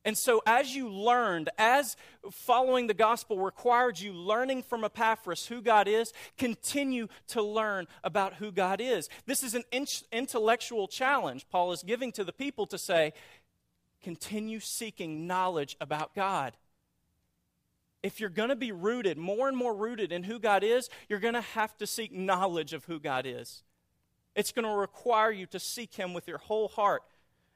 And 0.05 0.17
so, 0.17 0.41
as 0.47 0.75
you 0.75 0.89
learned, 0.89 1.51
as 1.59 1.97
following 2.31 2.87
the 2.87 2.95
gospel 2.95 3.41
required 3.41 3.99
you 3.99 4.13
learning 4.13 4.63
from 4.63 4.85
Epaphras 4.85 5.47
who 5.47 5.61
God 5.61 5.89
is, 5.89 6.13
continue 6.39 7.09
to 7.29 7.43
learn 7.43 7.89
about 8.05 8.35
who 8.35 8.53
God 8.53 8.81
is. 8.81 9.09
This 9.27 9.43
is 9.43 9.57
an 9.57 9.65
intellectual 10.13 10.87
challenge 10.87 11.47
Paul 11.51 11.73
is 11.73 11.83
giving 11.83 12.13
to 12.13 12.23
the 12.23 12.33
people 12.33 12.67
to 12.69 12.79
say, 12.79 13.15
continue 14.01 14.61
seeking 14.61 15.27
knowledge 15.27 15.77
about 15.81 16.15
God. 16.15 16.57
If 18.05 18.21
you're 18.21 18.31
going 18.31 18.51
to 18.51 18.57
be 18.57 18.71
rooted, 18.71 19.19
more 19.19 19.49
and 19.49 19.57
more 19.57 19.75
rooted 19.75 20.13
in 20.13 20.23
who 20.23 20.39
God 20.39 20.63
is, 20.63 20.89
you're 21.09 21.19
going 21.19 21.35
to 21.35 21.41
have 21.41 21.77
to 21.79 21.87
seek 21.87 22.13
knowledge 22.13 22.73
of 22.73 22.85
who 22.85 23.01
God 23.01 23.27
is. 23.27 23.65
It's 24.37 24.53
going 24.53 24.67
to 24.67 24.77
require 24.77 25.33
you 25.33 25.47
to 25.47 25.59
seek 25.59 25.95
Him 25.95 26.13
with 26.13 26.29
your 26.29 26.39
whole 26.39 26.69
heart. 26.69 27.03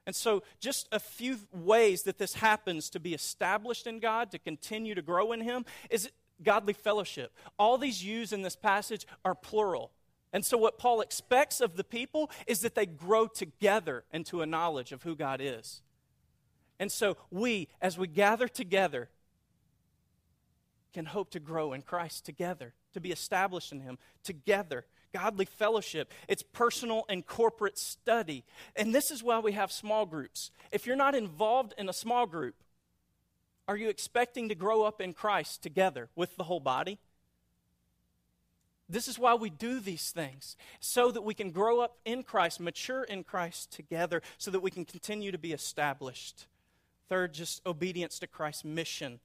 And 0.06 0.16
so, 0.16 0.42
just 0.58 0.88
a 0.90 0.98
few 0.98 1.36
ways 1.52 2.02
that 2.04 2.18
this 2.18 2.34
happens 2.34 2.88
to 2.90 2.98
be 2.98 3.14
established 3.14 3.86
in 3.86 4.00
God, 4.00 4.30
to 4.32 4.38
continue 4.38 4.94
to 4.94 5.02
grow 5.02 5.30
in 5.32 5.42
Him, 5.42 5.66
is 5.90 6.10
godly 6.42 6.72
fellowship. 6.72 7.36
All 7.58 7.76
these 7.76 8.02
used 8.02 8.32
in 8.32 8.40
this 8.40 8.56
passage 8.56 9.06
are 9.26 9.34
plural. 9.34 9.92
And 10.32 10.44
so, 10.44 10.56
what 10.56 10.78
Paul 10.78 11.02
expects 11.02 11.60
of 11.60 11.76
the 11.76 11.84
people 11.84 12.30
is 12.46 12.60
that 12.60 12.74
they 12.74 12.86
grow 12.86 13.26
together 13.26 14.04
into 14.10 14.40
a 14.40 14.46
knowledge 14.46 14.90
of 14.90 15.02
who 15.02 15.14
God 15.14 15.40
is. 15.42 15.82
And 16.78 16.90
so, 16.90 17.18
we, 17.30 17.68
as 17.82 17.98
we 17.98 18.06
gather 18.06 18.48
together, 18.48 19.10
can 20.94 21.04
hope 21.04 21.30
to 21.32 21.40
grow 21.40 21.74
in 21.74 21.82
Christ 21.82 22.24
together, 22.24 22.72
to 22.94 23.00
be 23.00 23.12
established 23.12 23.70
in 23.70 23.80
Him 23.80 23.98
together 24.24 24.86
godly 25.12 25.44
fellowship. 25.44 26.12
It's 26.28 26.42
personal 26.42 27.04
and 27.08 27.26
corporate 27.26 27.78
study. 27.78 28.44
And 28.76 28.94
this 28.94 29.10
is 29.10 29.22
why 29.22 29.38
we 29.38 29.52
have 29.52 29.72
small 29.72 30.06
groups. 30.06 30.50
If 30.70 30.86
you're 30.86 30.96
not 30.96 31.14
involved 31.14 31.74
in 31.78 31.88
a 31.88 31.92
small 31.92 32.26
group, 32.26 32.54
are 33.68 33.76
you 33.76 33.88
expecting 33.88 34.48
to 34.48 34.54
grow 34.54 34.82
up 34.82 35.00
in 35.00 35.12
Christ 35.12 35.62
together 35.62 36.08
with 36.16 36.36
the 36.36 36.44
whole 36.44 36.60
body? 36.60 36.98
This 38.88 39.06
is 39.06 39.20
why 39.20 39.34
we 39.34 39.50
do 39.50 39.78
these 39.78 40.10
things, 40.10 40.56
so 40.80 41.12
that 41.12 41.22
we 41.22 41.32
can 41.32 41.52
grow 41.52 41.78
up 41.78 41.98
in 42.04 42.24
Christ, 42.24 42.58
mature 42.58 43.04
in 43.04 43.22
Christ 43.22 43.70
together, 43.70 44.20
so 44.36 44.50
that 44.50 44.60
we 44.60 44.72
can 44.72 44.84
continue 44.84 45.30
to 45.30 45.38
be 45.38 45.52
established. 45.52 46.48
Third, 47.08 47.32
just 47.32 47.64
obedience 47.64 48.18
to 48.18 48.26
Christ's 48.26 48.64
mission. 48.64 49.20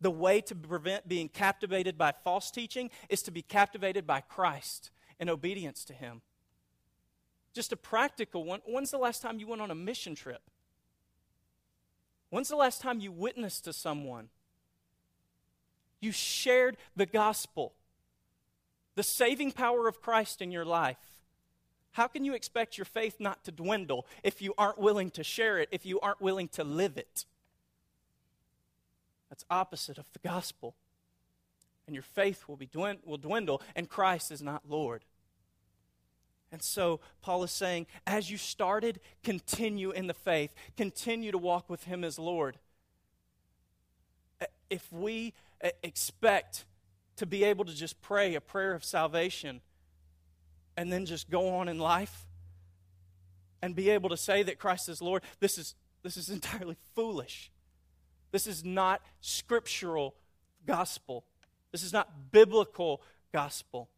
The 0.00 0.10
way 0.10 0.40
to 0.40 0.54
prevent 0.54 1.06
being 1.06 1.28
captivated 1.28 1.98
by 1.98 2.14
false 2.24 2.50
teaching 2.50 2.90
is 3.10 3.22
to 3.24 3.30
be 3.30 3.42
captivated 3.42 4.06
by 4.06 4.22
Christ 4.22 4.90
and 5.22 5.30
obedience 5.30 5.84
to 5.84 5.92
Him. 5.92 6.20
Just 7.54 7.70
a 7.70 7.76
practical 7.76 8.42
one. 8.42 8.58
When's 8.66 8.90
the 8.90 8.98
last 8.98 9.22
time 9.22 9.38
you 9.38 9.46
went 9.46 9.62
on 9.62 9.70
a 9.70 9.74
mission 9.74 10.16
trip? 10.16 10.42
When's 12.30 12.48
the 12.48 12.56
last 12.56 12.80
time 12.80 12.98
you 12.98 13.12
witnessed 13.12 13.62
to 13.66 13.72
someone? 13.72 14.30
You 16.00 16.10
shared 16.10 16.76
the 16.96 17.06
gospel, 17.06 17.72
the 18.96 19.04
saving 19.04 19.52
power 19.52 19.86
of 19.86 20.02
Christ 20.02 20.42
in 20.42 20.50
your 20.50 20.64
life. 20.64 21.20
How 21.92 22.08
can 22.08 22.24
you 22.24 22.34
expect 22.34 22.76
your 22.76 22.84
faith 22.84 23.20
not 23.20 23.44
to 23.44 23.52
dwindle 23.52 24.08
if 24.24 24.42
you 24.42 24.54
aren't 24.58 24.78
willing 24.78 25.10
to 25.10 25.22
share 25.22 25.60
it, 25.60 25.68
if 25.70 25.86
you 25.86 26.00
aren't 26.00 26.20
willing 26.20 26.48
to 26.48 26.64
live 26.64 26.96
it? 26.98 27.26
That's 29.30 29.44
opposite 29.48 29.98
of 29.98 30.06
the 30.14 30.18
gospel 30.18 30.74
and 31.86 31.94
your 31.94 32.02
faith 32.02 32.44
will, 32.48 32.56
be 32.56 32.66
dwind- 32.66 33.04
will 33.04 33.18
dwindle, 33.18 33.60
and 33.74 33.88
Christ 33.88 34.30
is 34.30 34.42
not 34.42 34.62
Lord. 34.68 35.04
And 36.52 36.62
so 36.62 37.00
Paul 37.22 37.42
is 37.44 37.50
saying, 37.50 37.86
as 38.06 38.30
you 38.30 38.36
started, 38.36 39.00
continue 39.24 39.90
in 39.90 40.06
the 40.06 40.14
faith, 40.14 40.52
continue 40.76 41.32
to 41.32 41.38
walk 41.38 41.70
with 41.70 41.84
Him 41.84 42.04
as 42.04 42.18
Lord. 42.18 42.58
Uh, 44.40 44.44
if 44.68 44.92
we 44.92 45.32
uh, 45.64 45.70
expect 45.82 46.66
to 47.16 47.24
be 47.24 47.42
able 47.42 47.64
to 47.64 47.74
just 47.74 48.02
pray 48.02 48.34
a 48.34 48.40
prayer 48.40 48.74
of 48.74 48.84
salvation 48.84 49.62
and 50.76 50.92
then 50.92 51.06
just 51.06 51.30
go 51.30 51.48
on 51.56 51.68
in 51.68 51.78
life 51.78 52.26
and 53.62 53.74
be 53.74 53.88
able 53.88 54.10
to 54.10 54.16
say 54.16 54.42
that 54.42 54.58
Christ 54.58 54.90
is 54.90 55.00
Lord, 55.00 55.22
this 55.40 55.56
is, 55.56 55.74
this 56.02 56.18
is 56.18 56.28
entirely 56.30 56.76
foolish. 56.94 57.50
This 58.30 58.46
is 58.46 58.62
not 58.62 59.00
scriptural 59.20 60.14
gospel. 60.66 61.24
This 61.70 61.82
is 61.82 61.92
not 61.94 62.30
biblical 62.30 63.00
gospel. 63.32 63.88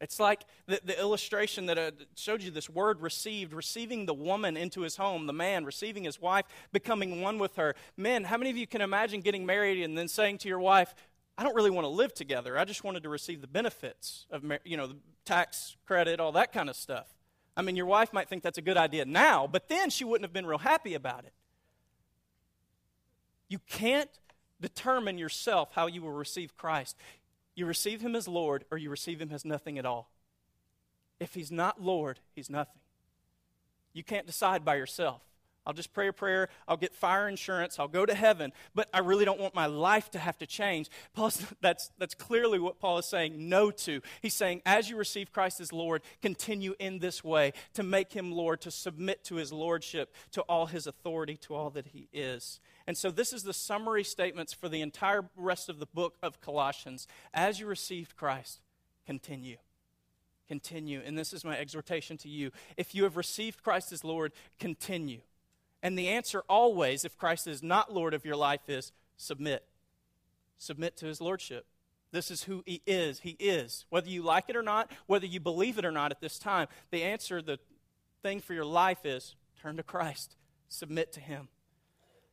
It's 0.00 0.20
like 0.20 0.44
the, 0.66 0.78
the 0.84 0.98
illustration 0.98 1.66
that 1.66 1.78
I 1.78 1.92
showed 2.14 2.42
you 2.42 2.50
this 2.50 2.68
word 2.68 3.00
received, 3.00 3.54
receiving 3.54 4.04
the 4.04 4.14
woman 4.14 4.56
into 4.56 4.82
his 4.82 4.96
home, 4.96 5.26
the 5.26 5.32
man 5.32 5.64
receiving 5.64 6.04
his 6.04 6.20
wife, 6.20 6.44
becoming 6.70 7.22
one 7.22 7.38
with 7.38 7.56
her. 7.56 7.74
Men, 7.96 8.24
how 8.24 8.36
many 8.36 8.50
of 8.50 8.56
you 8.56 8.66
can 8.66 8.82
imagine 8.82 9.22
getting 9.22 9.46
married 9.46 9.82
and 9.82 9.96
then 9.96 10.08
saying 10.08 10.38
to 10.38 10.48
your 10.48 10.58
wife, 10.58 10.94
I 11.38 11.44
don't 11.44 11.54
really 11.54 11.70
want 11.70 11.84
to 11.84 11.90
live 11.90 12.12
together. 12.12 12.58
I 12.58 12.64
just 12.64 12.84
wanted 12.84 13.02
to 13.04 13.08
receive 13.08 13.40
the 13.40 13.46
benefits 13.46 14.26
of, 14.30 14.42
you 14.64 14.76
know, 14.76 14.86
the 14.86 14.96
tax 15.24 15.76
credit, 15.86 16.20
all 16.20 16.32
that 16.32 16.52
kind 16.52 16.68
of 16.68 16.76
stuff. 16.76 17.06
I 17.56 17.62
mean, 17.62 17.76
your 17.76 17.86
wife 17.86 18.12
might 18.12 18.28
think 18.28 18.42
that's 18.42 18.58
a 18.58 18.62
good 18.62 18.76
idea 18.76 19.06
now, 19.06 19.46
but 19.46 19.68
then 19.68 19.88
she 19.88 20.04
wouldn't 20.04 20.24
have 20.24 20.32
been 20.32 20.46
real 20.46 20.58
happy 20.58 20.94
about 20.94 21.24
it. 21.24 21.32
You 23.48 23.58
can't 23.66 24.10
determine 24.60 25.16
yourself 25.16 25.70
how 25.72 25.86
you 25.86 26.02
will 26.02 26.12
receive 26.12 26.56
Christ. 26.56 26.96
You 27.56 27.66
receive 27.66 28.02
him 28.02 28.14
as 28.14 28.28
Lord 28.28 28.64
or 28.70 28.78
you 28.78 28.90
receive 28.90 29.20
him 29.20 29.30
as 29.32 29.44
nothing 29.44 29.78
at 29.78 29.86
all. 29.86 30.10
If 31.18 31.34
he's 31.34 31.50
not 31.50 31.82
Lord, 31.82 32.20
he's 32.34 32.50
nothing. 32.50 32.80
You 33.94 34.04
can't 34.04 34.26
decide 34.26 34.64
by 34.64 34.76
yourself. 34.76 35.22
I'll 35.66 35.72
just 35.72 35.92
pray 35.92 36.08
a 36.08 36.12
prayer. 36.12 36.48
I'll 36.68 36.76
get 36.76 36.94
fire 36.94 37.28
insurance. 37.28 37.78
I'll 37.78 37.88
go 37.88 38.06
to 38.06 38.14
heaven. 38.14 38.52
But 38.74 38.88
I 38.94 39.00
really 39.00 39.24
don't 39.24 39.40
want 39.40 39.54
my 39.54 39.66
life 39.66 40.10
to 40.12 40.18
have 40.18 40.38
to 40.38 40.46
change. 40.46 40.88
Paul's, 41.12 41.44
that's, 41.60 41.90
that's 41.98 42.14
clearly 42.14 42.58
what 42.58 42.78
Paul 42.78 42.98
is 42.98 43.06
saying 43.06 43.48
no 43.48 43.70
to. 43.72 44.00
He's 44.22 44.34
saying, 44.34 44.62
as 44.64 44.88
you 44.88 44.96
receive 44.96 45.32
Christ 45.32 45.60
as 45.60 45.72
Lord, 45.72 46.02
continue 46.22 46.74
in 46.78 47.00
this 47.00 47.24
way 47.24 47.52
to 47.74 47.82
make 47.82 48.12
him 48.12 48.30
Lord, 48.30 48.60
to 48.62 48.70
submit 48.70 49.24
to 49.24 49.36
his 49.36 49.52
lordship, 49.52 50.14
to 50.32 50.42
all 50.42 50.66
his 50.66 50.86
authority, 50.86 51.36
to 51.38 51.54
all 51.54 51.70
that 51.70 51.88
he 51.88 52.08
is. 52.12 52.60
And 52.86 52.96
so 52.96 53.10
this 53.10 53.32
is 53.32 53.42
the 53.42 53.52
summary 53.52 54.04
statements 54.04 54.52
for 54.52 54.68
the 54.68 54.80
entire 54.80 55.28
rest 55.36 55.68
of 55.68 55.80
the 55.80 55.86
book 55.86 56.16
of 56.22 56.40
Colossians. 56.40 57.08
As 57.34 57.58
you 57.58 57.66
received 57.66 58.16
Christ, 58.16 58.60
continue 59.04 59.56
continue. 60.46 61.02
And 61.04 61.18
this 61.18 61.32
is 61.32 61.44
my 61.44 61.58
exhortation 61.58 62.16
to 62.18 62.28
you. 62.28 62.50
If 62.76 62.94
you 62.94 63.04
have 63.04 63.16
received 63.16 63.62
Christ 63.62 63.92
as 63.92 64.04
Lord, 64.04 64.32
continue. 64.58 65.20
And 65.86 65.96
the 65.96 66.08
answer 66.08 66.42
always, 66.48 67.04
if 67.04 67.16
Christ 67.16 67.46
is 67.46 67.62
not 67.62 67.94
Lord 67.94 68.12
of 68.12 68.24
your 68.24 68.34
life, 68.34 68.62
is 68.66 68.90
submit. 69.16 69.62
Submit 70.58 70.96
to 70.96 71.06
his 71.06 71.20
lordship. 71.20 71.64
This 72.10 72.28
is 72.28 72.42
who 72.42 72.64
He 72.66 72.82
is. 72.88 73.20
He 73.20 73.36
is. 73.38 73.86
Whether 73.88 74.10
you 74.10 74.22
like 74.22 74.46
it 74.48 74.56
or 74.56 74.64
not, 74.64 74.90
whether 75.06 75.26
you 75.26 75.38
believe 75.38 75.78
it 75.78 75.84
or 75.84 75.92
not 75.92 76.10
at 76.10 76.20
this 76.20 76.40
time, 76.40 76.66
the 76.90 77.04
answer, 77.04 77.40
the 77.40 77.60
thing 78.20 78.40
for 78.40 78.52
your 78.52 78.64
life 78.64 79.06
is 79.06 79.36
turn 79.62 79.76
to 79.76 79.84
Christ, 79.84 80.34
submit 80.68 81.12
to 81.12 81.20
Him. 81.20 81.46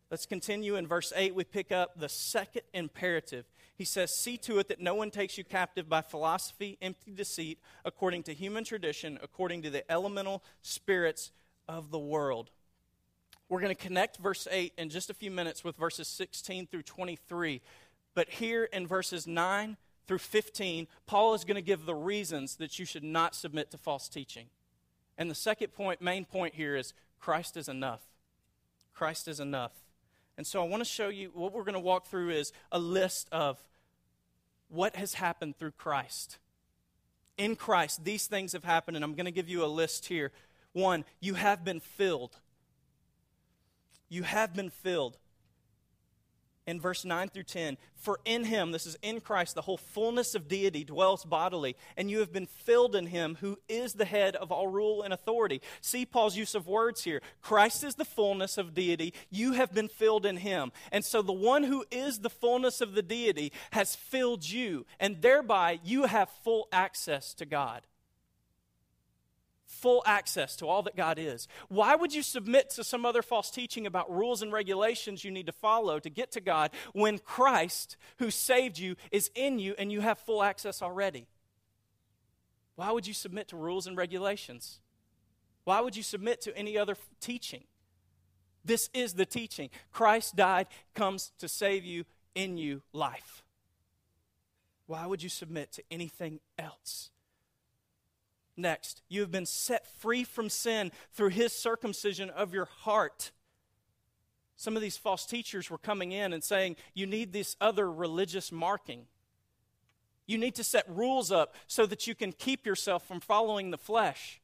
Let's 0.10 0.26
continue 0.26 0.76
in 0.76 0.88
verse 0.88 1.14
8. 1.16 1.36
We 1.36 1.44
pick 1.44 1.72
up 1.72 2.00
the 2.00 2.10
second 2.10 2.64
imperative. 2.74 3.46
He 3.76 3.86
says, 3.86 4.18
See 4.18 4.38
to 4.38 4.58
it 4.58 4.68
that 4.70 4.82
no 4.82 4.96
one 4.96 5.12
takes 5.12 5.38
you 5.38 5.44
captive 5.44 5.88
by 5.88 6.02
philosophy, 6.02 6.80
empty 6.82 7.12
deceit, 7.12 7.60
according 7.86 8.24
to 8.24 8.34
human 8.34 8.64
tradition, 8.64 9.20
according 9.22 9.62
to 9.62 9.70
the 9.70 9.92
elemental 9.92 10.44
spirits 10.64 11.32
of 11.68 11.92
the 11.92 12.00
world. 12.00 12.50
We're 13.50 13.60
going 13.60 13.76
to 13.76 13.82
connect 13.82 14.18
verse 14.18 14.48
8 14.50 14.74
in 14.78 14.90
just 14.90 15.10
a 15.10 15.14
few 15.14 15.32
minutes 15.32 15.64
with 15.64 15.76
verses 15.76 16.08
16 16.08 16.68
through 16.68 16.84
23. 16.84 17.62
But 18.16 18.30
here 18.30 18.64
in 18.66 18.88
verses 18.88 19.28
9 19.28 19.78
through 20.08 20.18
15, 20.20 20.88
Paul 21.06 21.34
is 21.34 21.44
going 21.44 21.56
to 21.56 21.62
give 21.62 21.86
the 21.86 21.96
reasons 21.96 22.56
that 22.58 22.80
you 22.80 22.86
should 22.86 23.04
not 23.04 23.36
submit 23.36 23.72
to 23.72 23.78
false 23.78 24.08
teaching. 24.08 24.48
And 25.18 25.30
the 25.30 25.36
second 25.36 25.74
point, 25.74 26.02
main 26.02 26.26
point 26.26 26.56
here 26.56 26.76
is 26.76 26.94
Christ 27.20 27.58
is 27.58 27.70
enough. 27.70 28.02
Christ 28.94 29.28
is 29.28 29.40
enough. 29.40 29.74
And 30.38 30.48
so 30.48 30.64
I 30.64 30.68
want 30.68 30.82
to 30.82 30.90
show 30.90 31.10
you 31.10 31.32
what 31.34 31.54
we're 31.54 31.64
going 31.64 31.74
to 31.74 31.80
walk 31.80 32.08
through 32.08 32.32
is 32.32 32.52
a 32.72 32.80
list 32.80 33.28
of 33.32 33.62
what 34.70 34.96
has 34.96 35.16
happened 35.16 35.58
through 35.58 35.72
Christ. 35.72 36.40
In 37.38 37.56
Christ, 37.56 38.04
these 38.04 38.28
things 38.28 38.54
have 38.54 38.64
happened, 38.64 38.96
and 38.98 39.04
I'm 39.04 39.14
going 39.14 39.26
to 39.26 39.32
give 39.32 39.50
you 39.50 39.64
a 39.64 39.68
list 39.68 40.08
here. 40.08 40.32
One, 40.74 41.06
you 41.20 41.36
have 41.36 41.64
been 41.64 41.80
filled. 41.80 42.38
You 44.14 44.22
have 44.22 44.54
been 44.54 44.70
filled 44.70 45.18
in 46.68 46.80
verse 46.80 47.04
9 47.04 47.30
through 47.30 47.44
10 47.44 47.78
For 47.96 48.20
in 48.26 48.44
him, 48.44 48.72
this 48.72 48.86
is 48.86 48.96
in 49.02 49.22
Christ, 49.22 49.56
the 49.56 49.64
whole 49.64 49.78
fullness 49.78 50.36
of 50.36 50.48
deity 50.48 50.84
dwells 50.84 51.26
bodily, 51.26 51.76
and 51.98 52.12
you 52.12 52.20
have 52.20 52.32
been 52.32 52.46
filled 52.46 52.96
in 52.96 53.08
him 53.08 53.38
who 53.42 53.58
is 53.68 53.94
the 53.94 54.06
head 54.06 54.36
of 54.36 54.52
all 54.52 54.68
rule 54.68 55.02
and 55.02 55.16
authority. 55.16 55.64
See 55.82 56.06
Paul's 56.06 56.38
use 56.38 56.54
of 56.54 56.68
words 56.68 57.04
here. 57.04 57.24
Christ 57.42 57.84
is 57.84 57.96
the 57.96 58.06
fullness 58.06 58.60
of 58.60 58.76
deity. 58.76 59.16
You 59.32 59.54
have 59.54 59.74
been 59.74 59.88
filled 59.88 60.28
in 60.28 60.38
him. 60.38 60.72
And 60.92 61.04
so 61.04 61.24
the 61.24 61.34
one 61.34 61.64
who 61.64 61.84
is 61.90 62.20
the 62.20 62.30
fullness 62.30 62.82
of 62.82 62.94
the 62.94 63.02
deity 63.02 63.52
has 63.72 63.96
filled 63.96 64.48
you, 64.48 64.86
and 65.00 65.24
thereby 65.24 65.80
you 65.84 66.04
have 66.04 66.30
full 66.44 66.68
access 66.72 67.34
to 67.34 67.48
God 67.48 67.82
full 69.84 70.02
access 70.06 70.56
to 70.56 70.66
all 70.66 70.82
that 70.82 70.96
God 70.96 71.20
is. 71.20 71.46
Why 71.68 71.94
would 71.94 72.14
you 72.14 72.24
submit 72.24 72.70
to 72.72 72.86
some 72.86 73.06
other 73.06 73.22
false 73.22 73.52
teaching 73.52 73.86
about 73.86 74.10
rules 74.10 74.42
and 74.42 74.54
regulations 74.54 75.26
you 75.26 75.30
need 75.30 75.48
to 75.48 75.52
follow 75.52 76.00
to 76.00 76.10
get 76.10 76.32
to 76.32 76.42
God 76.42 76.72
when 76.94 77.20
Christ, 77.20 77.98
who 78.18 78.32
saved 78.32 78.80
you, 78.80 78.96
is 79.12 79.30
in 79.36 79.60
you 79.60 79.76
and 79.78 79.92
you 79.92 80.00
have 80.00 80.18
full 80.20 80.42
access 80.42 80.82
already? 80.82 81.28
Why 82.78 82.92
would 82.92 83.06
you 83.06 83.14
submit 83.14 83.50
to 83.50 83.58
rules 83.58 83.86
and 83.86 83.98
regulations? 83.98 84.80
Why 85.66 85.82
would 85.82 85.98
you 85.98 86.04
submit 86.04 86.40
to 86.42 86.58
any 86.58 86.78
other 86.78 86.96
teaching? 87.20 87.66
This 88.64 88.90
is 88.94 89.16
the 89.16 89.26
teaching. 89.26 89.70
Christ 89.92 90.38
died, 90.38 90.68
comes 90.96 91.34
to 91.40 91.50
save 91.50 91.84
you, 91.84 92.06
in 92.36 92.58
you, 92.58 92.84
life. 92.94 93.44
Why 94.88 95.06
would 95.08 95.22
you 95.22 95.30
submit 95.30 95.74
to 95.74 95.84
anything 95.92 96.40
else? 96.58 97.10
Next, 98.56 99.02
you 99.10 99.22
have 99.22 99.32
been 99.32 99.46
set 99.46 99.88
free 99.88 100.24
from 100.24 100.50
sin 100.50 100.92
through 101.12 101.30
his 101.30 101.54
circumcision 101.54 102.30
of 102.30 102.54
your 102.54 102.66
heart. 102.66 103.32
Some 104.56 104.76
of 104.76 104.82
these 104.82 104.98
false 104.98 105.26
teachers 105.26 105.70
were 105.70 105.80
coming 105.80 106.12
in 106.12 106.34
and 106.34 106.44
saying, 106.44 106.76
You 106.94 107.08
need 107.08 107.34
this 107.34 107.56
other 107.60 107.92
religious 107.92 108.52
marking. 108.52 109.08
You 110.26 110.38
need 110.38 110.56
to 110.56 110.64
set 110.64 110.88
rules 110.88 111.32
up 111.32 111.56
so 111.68 111.86
that 111.86 112.08
you 112.08 112.16
can 112.16 112.32
keep 112.32 112.66
yourself 112.66 113.06
from 113.06 113.20
following 113.20 113.72
the 113.72 113.78
flesh. 113.78 114.40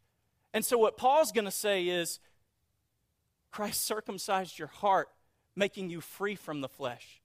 And 0.54 0.66
so, 0.66 0.78
what 0.78 0.98
Paul's 0.98 1.32
going 1.32 1.46
to 1.46 1.52
say 1.52 1.88
is, 1.88 2.20
Christ 3.52 3.86
circumcised 3.86 4.60
your 4.60 4.68
heart, 4.68 5.10
making 5.56 5.90
you 5.90 6.02
free 6.02 6.36
from 6.36 6.62
the 6.62 6.68
flesh. 6.68 7.22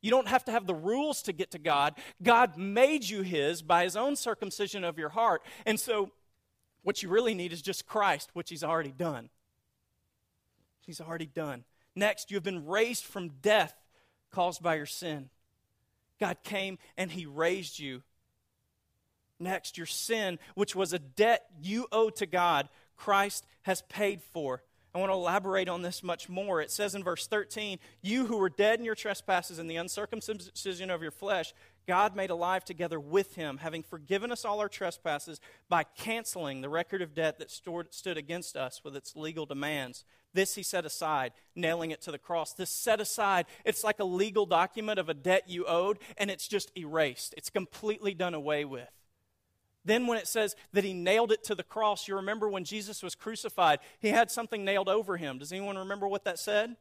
You 0.00 0.10
don't 0.10 0.28
have 0.28 0.44
to 0.46 0.52
have 0.52 0.66
the 0.66 0.74
rules 0.74 1.22
to 1.22 1.32
get 1.32 1.50
to 1.52 1.58
God. 1.58 1.94
God 2.22 2.56
made 2.56 3.08
you 3.08 3.22
His 3.22 3.62
by 3.62 3.84
His 3.84 3.96
own 3.96 4.16
circumcision 4.16 4.84
of 4.84 4.98
your 4.98 5.10
heart. 5.10 5.42
And 5.66 5.78
so, 5.78 6.10
what 6.82 7.02
you 7.02 7.10
really 7.10 7.34
need 7.34 7.52
is 7.52 7.60
just 7.60 7.86
Christ, 7.86 8.30
which 8.32 8.50
He's 8.50 8.64
already 8.64 8.92
done. 8.92 9.28
He's 10.86 11.00
already 11.00 11.26
done. 11.26 11.64
Next, 11.94 12.30
you 12.30 12.36
have 12.36 12.44
been 12.44 12.66
raised 12.66 13.04
from 13.04 13.28
death 13.42 13.74
caused 14.30 14.62
by 14.62 14.76
your 14.76 14.86
sin. 14.86 15.28
God 16.18 16.38
came 16.42 16.78
and 16.96 17.10
He 17.10 17.26
raised 17.26 17.78
you. 17.78 18.02
Next, 19.38 19.76
your 19.78 19.86
sin, 19.86 20.38
which 20.54 20.76
was 20.76 20.92
a 20.92 20.98
debt 20.98 21.46
you 21.60 21.86
owed 21.90 22.16
to 22.16 22.26
God, 22.26 22.68
Christ 22.96 23.46
has 23.62 23.82
paid 23.82 24.22
for. 24.22 24.62
I 24.92 24.98
want 24.98 25.10
to 25.10 25.14
elaborate 25.14 25.68
on 25.68 25.82
this 25.82 26.02
much 26.02 26.28
more. 26.28 26.60
It 26.60 26.70
says 26.70 26.96
in 26.96 27.04
verse 27.04 27.26
13, 27.26 27.78
You 28.02 28.26
who 28.26 28.38
were 28.38 28.48
dead 28.48 28.80
in 28.80 28.84
your 28.84 28.96
trespasses 28.96 29.60
and 29.60 29.70
the 29.70 29.76
uncircumcision 29.76 30.90
of 30.90 31.02
your 31.02 31.12
flesh, 31.12 31.54
God 31.86 32.16
made 32.16 32.30
alive 32.30 32.64
together 32.64 32.98
with 32.98 33.36
him, 33.36 33.58
having 33.58 33.82
forgiven 33.82 34.32
us 34.32 34.44
all 34.44 34.58
our 34.58 34.68
trespasses 34.68 35.40
by 35.68 35.84
canceling 35.84 36.60
the 36.60 36.68
record 36.68 37.02
of 37.02 37.14
debt 37.14 37.38
that 37.38 37.50
stood 37.50 38.16
against 38.16 38.56
us 38.56 38.82
with 38.84 38.96
its 38.96 39.14
legal 39.14 39.46
demands. 39.46 40.04
This 40.32 40.54
he 40.54 40.62
set 40.62 40.84
aside, 40.84 41.32
nailing 41.54 41.90
it 41.90 42.02
to 42.02 42.12
the 42.12 42.18
cross. 42.18 42.52
This 42.52 42.70
set 42.70 43.00
aside, 43.00 43.46
it's 43.64 43.84
like 43.84 44.00
a 44.00 44.04
legal 44.04 44.46
document 44.46 44.98
of 44.98 45.08
a 45.08 45.14
debt 45.14 45.48
you 45.48 45.66
owed, 45.66 45.98
and 46.16 46.30
it's 46.30 46.48
just 46.48 46.70
erased. 46.76 47.34
It's 47.36 47.50
completely 47.50 48.14
done 48.14 48.34
away 48.34 48.64
with. 48.64 48.88
Then, 49.84 50.06
when 50.06 50.18
it 50.18 50.28
says 50.28 50.56
that 50.72 50.84
he 50.84 50.92
nailed 50.92 51.32
it 51.32 51.42
to 51.44 51.54
the 51.54 51.62
cross, 51.62 52.06
you 52.06 52.16
remember 52.16 52.48
when 52.48 52.64
Jesus 52.64 53.02
was 53.02 53.14
crucified, 53.14 53.80
he 53.98 54.08
had 54.08 54.30
something 54.30 54.64
nailed 54.64 54.88
over 54.88 55.16
him. 55.16 55.38
Does 55.38 55.52
anyone 55.52 55.78
remember 55.78 56.06
what 56.06 56.24
that 56.24 56.38
said? 56.38 56.76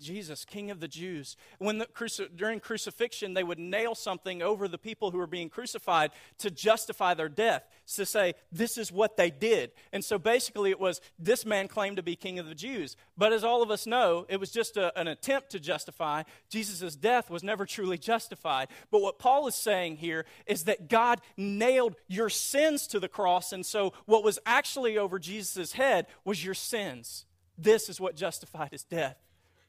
Jesus, 0.00 0.44
King 0.44 0.70
of 0.70 0.80
the 0.80 0.88
Jews. 0.88 1.36
When 1.58 1.78
the 1.78 1.86
cruci- 1.86 2.34
during 2.36 2.60
crucifixion, 2.60 3.34
they 3.34 3.44
would 3.44 3.58
nail 3.58 3.94
something 3.94 4.42
over 4.42 4.68
the 4.68 4.78
people 4.78 5.10
who 5.10 5.18
were 5.18 5.26
being 5.26 5.48
crucified 5.48 6.10
to 6.38 6.50
justify 6.50 7.14
their 7.14 7.28
death, 7.28 7.68
to 7.94 8.06
say, 8.06 8.34
this 8.52 8.78
is 8.78 8.92
what 8.92 9.16
they 9.16 9.30
did. 9.30 9.72
And 9.92 10.04
so 10.04 10.18
basically, 10.18 10.70
it 10.70 10.80
was 10.80 11.00
this 11.18 11.44
man 11.44 11.68
claimed 11.68 11.96
to 11.96 12.02
be 12.02 12.16
King 12.16 12.38
of 12.38 12.46
the 12.46 12.54
Jews. 12.54 12.96
But 13.16 13.32
as 13.32 13.44
all 13.44 13.62
of 13.62 13.70
us 13.70 13.86
know, 13.86 14.26
it 14.28 14.40
was 14.40 14.50
just 14.50 14.76
a, 14.76 14.98
an 14.98 15.08
attempt 15.08 15.50
to 15.50 15.60
justify. 15.60 16.22
Jesus' 16.48 16.96
death 16.96 17.30
was 17.30 17.42
never 17.42 17.66
truly 17.66 17.98
justified. 17.98 18.68
But 18.90 19.02
what 19.02 19.18
Paul 19.18 19.46
is 19.46 19.54
saying 19.54 19.96
here 19.96 20.24
is 20.46 20.64
that 20.64 20.88
God 20.88 21.20
nailed 21.36 21.96
your 22.06 22.30
sins 22.30 22.86
to 22.88 23.00
the 23.00 23.08
cross. 23.08 23.52
And 23.52 23.64
so 23.64 23.92
what 24.06 24.24
was 24.24 24.38
actually 24.46 24.98
over 24.98 25.18
Jesus' 25.18 25.72
head 25.72 26.06
was 26.24 26.44
your 26.44 26.54
sins. 26.54 27.24
This 27.56 27.88
is 27.88 28.00
what 28.00 28.14
justified 28.14 28.70
his 28.70 28.84
death 28.84 29.16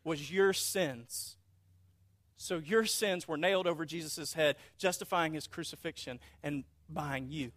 was 0.03 0.31
your 0.31 0.53
sins. 0.53 1.35
So 2.37 2.57
your 2.57 2.85
sins 2.85 3.27
were 3.27 3.37
nailed 3.37 3.67
over 3.67 3.85
Jesus' 3.85 4.33
head, 4.33 4.55
justifying 4.77 5.33
his 5.33 5.45
crucifixion 5.45 6.19
and 6.41 6.63
buying 6.89 7.29
you. 7.29 7.51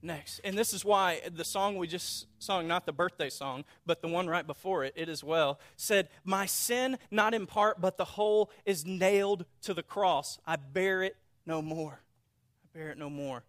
Next, 0.00 0.40
and 0.44 0.56
this 0.56 0.72
is 0.72 0.84
why 0.84 1.20
the 1.30 1.44
song 1.44 1.76
we 1.76 1.88
just 1.88 2.26
sung, 2.38 2.68
not 2.68 2.86
the 2.86 2.92
birthday 2.92 3.28
song, 3.28 3.64
but 3.84 4.00
the 4.00 4.06
one 4.06 4.28
right 4.28 4.46
before 4.46 4.84
it, 4.84 4.92
it 4.94 5.08
as 5.08 5.24
well, 5.24 5.58
said, 5.76 6.08
My 6.24 6.46
sin, 6.46 6.98
not 7.10 7.34
in 7.34 7.46
part, 7.46 7.80
but 7.80 7.96
the 7.96 8.04
whole, 8.04 8.50
is 8.64 8.86
nailed 8.86 9.44
to 9.62 9.74
the 9.74 9.82
cross. 9.82 10.38
I 10.46 10.54
bear 10.54 11.02
it 11.02 11.16
no 11.46 11.60
more. 11.60 12.00
I 12.64 12.78
bear 12.78 12.90
it 12.90 12.98
no 12.98 13.10
more. 13.10 13.42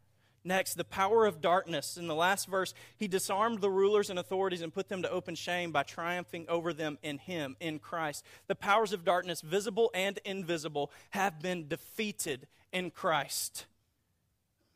Next, 0.44 0.76
the 0.76 0.86
power 0.86 1.26
of 1.26 1.42
darkness. 1.42 1.98
In 1.98 2.08
the 2.08 2.16
last 2.16 2.48
verse, 2.48 2.74
he 2.96 3.08
disarmed 3.08 3.62
the 3.62 3.70
rulers 3.70 4.10
and 4.10 4.18
authorities 4.18 4.62
and 4.62 4.74
put 4.74 4.88
them 4.88 5.02
to 5.02 5.12
open 5.12 5.36
shame 5.36 5.72
by 5.72 5.84
triumphing 5.84 6.46
over 6.48 6.74
them 6.74 6.98
in 7.04 7.18
him, 7.18 7.58
in 7.60 7.80
Christ. 7.80 8.26
The 8.48 8.56
powers 8.56 8.94
of 8.94 9.04
darkness, 9.04 9.42
visible 9.42 9.92
and 9.94 10.20
invisible, 10.24 10.92
have 11.12 11.42
been 11.42 11.68
defeated 11.68 12.48
in 12.72 12.92
Christ. 12.92 13.66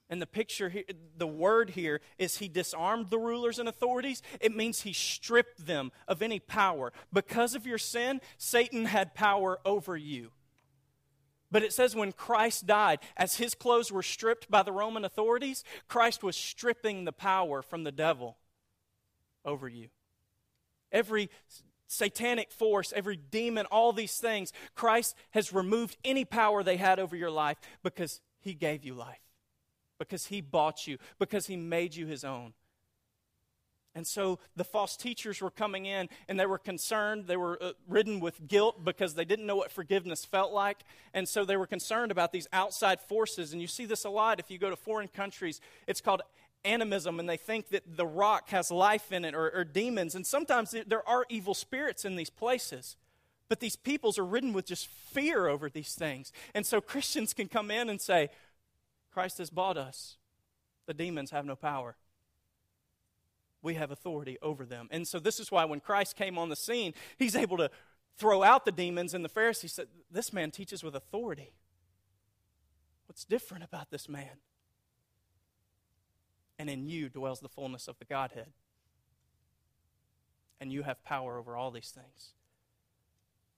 And 0.10 0.22
the 0.22 0.28
picture, 0.28 0.70
here, 0.70 0.84
the 1.18 1.26
word 1.26 1.72
here 1.72 2.02
is 2.20 2.38
he 2.38 2.48
disarmed 2.48 3.10
the 3.10 3.18
rulers 3.18 3.58
and 3.58 3.70
authorities. 3.70 4.22
It 4.42 4.56
means 4.56 4.82
he 4.82 4.94
stripped 4.94 5.66
them 5.66 5.92
of 6.08 6.22
any 6.22 6.40
power. 6.40 6.92
Because 7.12 7.56
of 7.56 7.66
your 7.66 7.78
sin, 7.78 8.22
Satan 8.38 8.86
had 8.86 9.16
power 9.16 9.60
over 9.66 9.96
you. 9.96 10.32
But 11.54 11.62
it 11.62 11.72
says 11.72 11.96
when 11.96 12.14
Christ 12.14 12.66
died, 12.66 12.98
as 13.16 13.36
his 13.36 13.54
clothes 13.54 13.92
were 13.92 14.02
stripped 14.02 14.50
by 14.50 14.64
the 14.64 14.72
Roman 14.72 15.06
authorities, 15.06 15.64
Christ 15.88 16.24
was 16.24 16.36
stripping 16.36 17.06
the 17.06 17.12
power 17.12 17.62
from 17.62 17.84
the 17.84 17.92
devil 17.92 18.38
over 19.46 19.70
you. 19.70 19.90
Every 20.92 21.30
satanic 21.86 22.52
force, 22.52 22.92
every 22.96 23.18
demon, 23.18 23.68
all 23.68 23.94
these 23.94 24.18
things, 24.18 24.52
Christ 24.74 25.16
has 25.30 25.54
removed 25.54 25.96
any 26.04 26.26
power 26.26 26.64
they 26.64 26.78
had 26.78 26.98
over 26.98 27.16
your 27.16 27.30
life 27.30 27.60
because 27.84 28.20
he 28.42 28.56
gave 28.56 28.84
you 28.84 28.96
life, 28.96 29.22
because 30.00 30.26
he 30.26 30.42
bought 30.42 30.88
you, 30.88 30.98
because 31.20 31.46
he 31.46 31.56
made 31.56 31.96
you 31.96 32.08
his 32.08 32.24
own. 32.24 32.54
And 33.96 34.08
so 34.08 34.40
the 34.56 34.64
false 34.64 34.98
teachers 34.98 35.42
were 35.42 35.52
coming 35.52 35.86
in 35.86 36.10
and 36.28 36.40
they 36.40 36.48
were 36.48 36.58
concerned. 36.58 37.28
They 37.28 37.38
were 37.38 37.62
uh, 37.62 37.72
ridden 37.88 38.20
with 38.20 38.48
guilt 38.48 38.84
because 38.84 39.14
they 39.14 39.26
didn't 39.26 39.46
know 39.46 39.56
what 39.56 39.72
forgiveness 39.72 40.26
felt 40.26 40.52
like. 40.52 40.80
And 41.14 41.28
so 41.30 41.46
they 41.46 41.58
were 41.58 41.68
concerned 41.68 42.12
about 42.12 42.32
these 42.32 42.48
outside 42.52 43.00
forces. 43.00 43.54
And 43.54 43.62
you 43.62 43.68
see 43.68 43.86
this 43.86 44.04
a 44.04 44.10
lot 44.10 44.40
if 44.40 44.50
you 44.50 44.58
go 44.58 44.72
to 44.72 44.76
foreign 44.76 45.10
countries. 45.10 45.62
It's 45.86 46.02
called 46.02 46.24
animism, 46.66 47.20
and 47.20 47.28
they 47.28 47.38
think 47.38 47.70
that 47.70 47.98
the 47.98 48.06
rock 48.06 48.50
has 48.50 48.72
life 48.72 49.12
in 49.12 49.26
it 49.26 49.36
or, 49.36 49.50
or 49.52 49.64
demons. 49.64 50.16
And 50.16 50.26
sometimes 50.26 50.74
there 50.88 51.08
are 51.08 51.26
evil 51.30 51.54
spirits 51.54 52.04
in 52.04 52.16
these 52.16 52.30
places. 52.32 52.96
But 53.48 53.60
these 53.60 53.76
peoples 53.76 54.18
are 54.18 54.26
ridden 54.26 54.54
with 54.54 54.66
just 54.66 54.88
fear 54.88 55.48
over 55.48 55.70
these 55.70 55.94
things. 55.94 56.32
And 56.56 56.66
so 56.66 56.82
Christians 56.82 57.34
can 57.34 57.48
come 57.48 57.70
in 57.70 57.90
and 57.90 58.02
say, 58.02 58.30
Christ 59.12 59.38
has 59.38 59.52
bought 59.52 59.78
us. 59.78 60.18
The 60.88 60.96
demons 60.96 61.30
have 61.30 61.46
no 61.46 61.56
power 61.56 61.96
we 63.64 63.76
have 63.76 63.90
authority 63.90 64.38
over 64.42 64.66
them. 64.66 64.88
And 64.92 65.08
so 65.08 65.18
this 65.18 65.40
is 65.40 65.50
why 65.52 65.66
when 65.66 65.80
Christ 65.80 66.16
came 66.16 66.38
on 66.38 66.50
the 66.50 66.56
scene, 66.56 66.94
he's 67.18 67.36
able 67.36 67.58
to 67.58 67.72
throw 68.18 68.44
out 68.44 68.66
the 68.66 68.72
demons, 68.72 69.14
and 69.14 69.26
the 69.26 69.30
Pharisees 69.30 69.74
said, 69.74 69.88
This 70.12 70.32
man 70.32 70.52
teaches 70.52 70.84
with 70.84 70.96
authority. 70.96 71.54
What's 73.08 73.26
different 73.26 73.64
about 73.64 73.90
this 73.90 74.08
man? 74.08 74.38
And 76.60 76.70
in 76.70 76.88
you 76.88 77.10
dwells 77.10 77.40
the 77.40 77.50
fullness 77.50 77.88
of 77.88 77.98
the 77.98 78.06
Godhead. 78.06 78.52
And 80.60 80.72
you 80.72 80.84
have 80.84 81.04
power 81.04 81.38
over 81.38 81.56
all 81.56 81.72
these 81.72 81.90
things. 81.90 82.34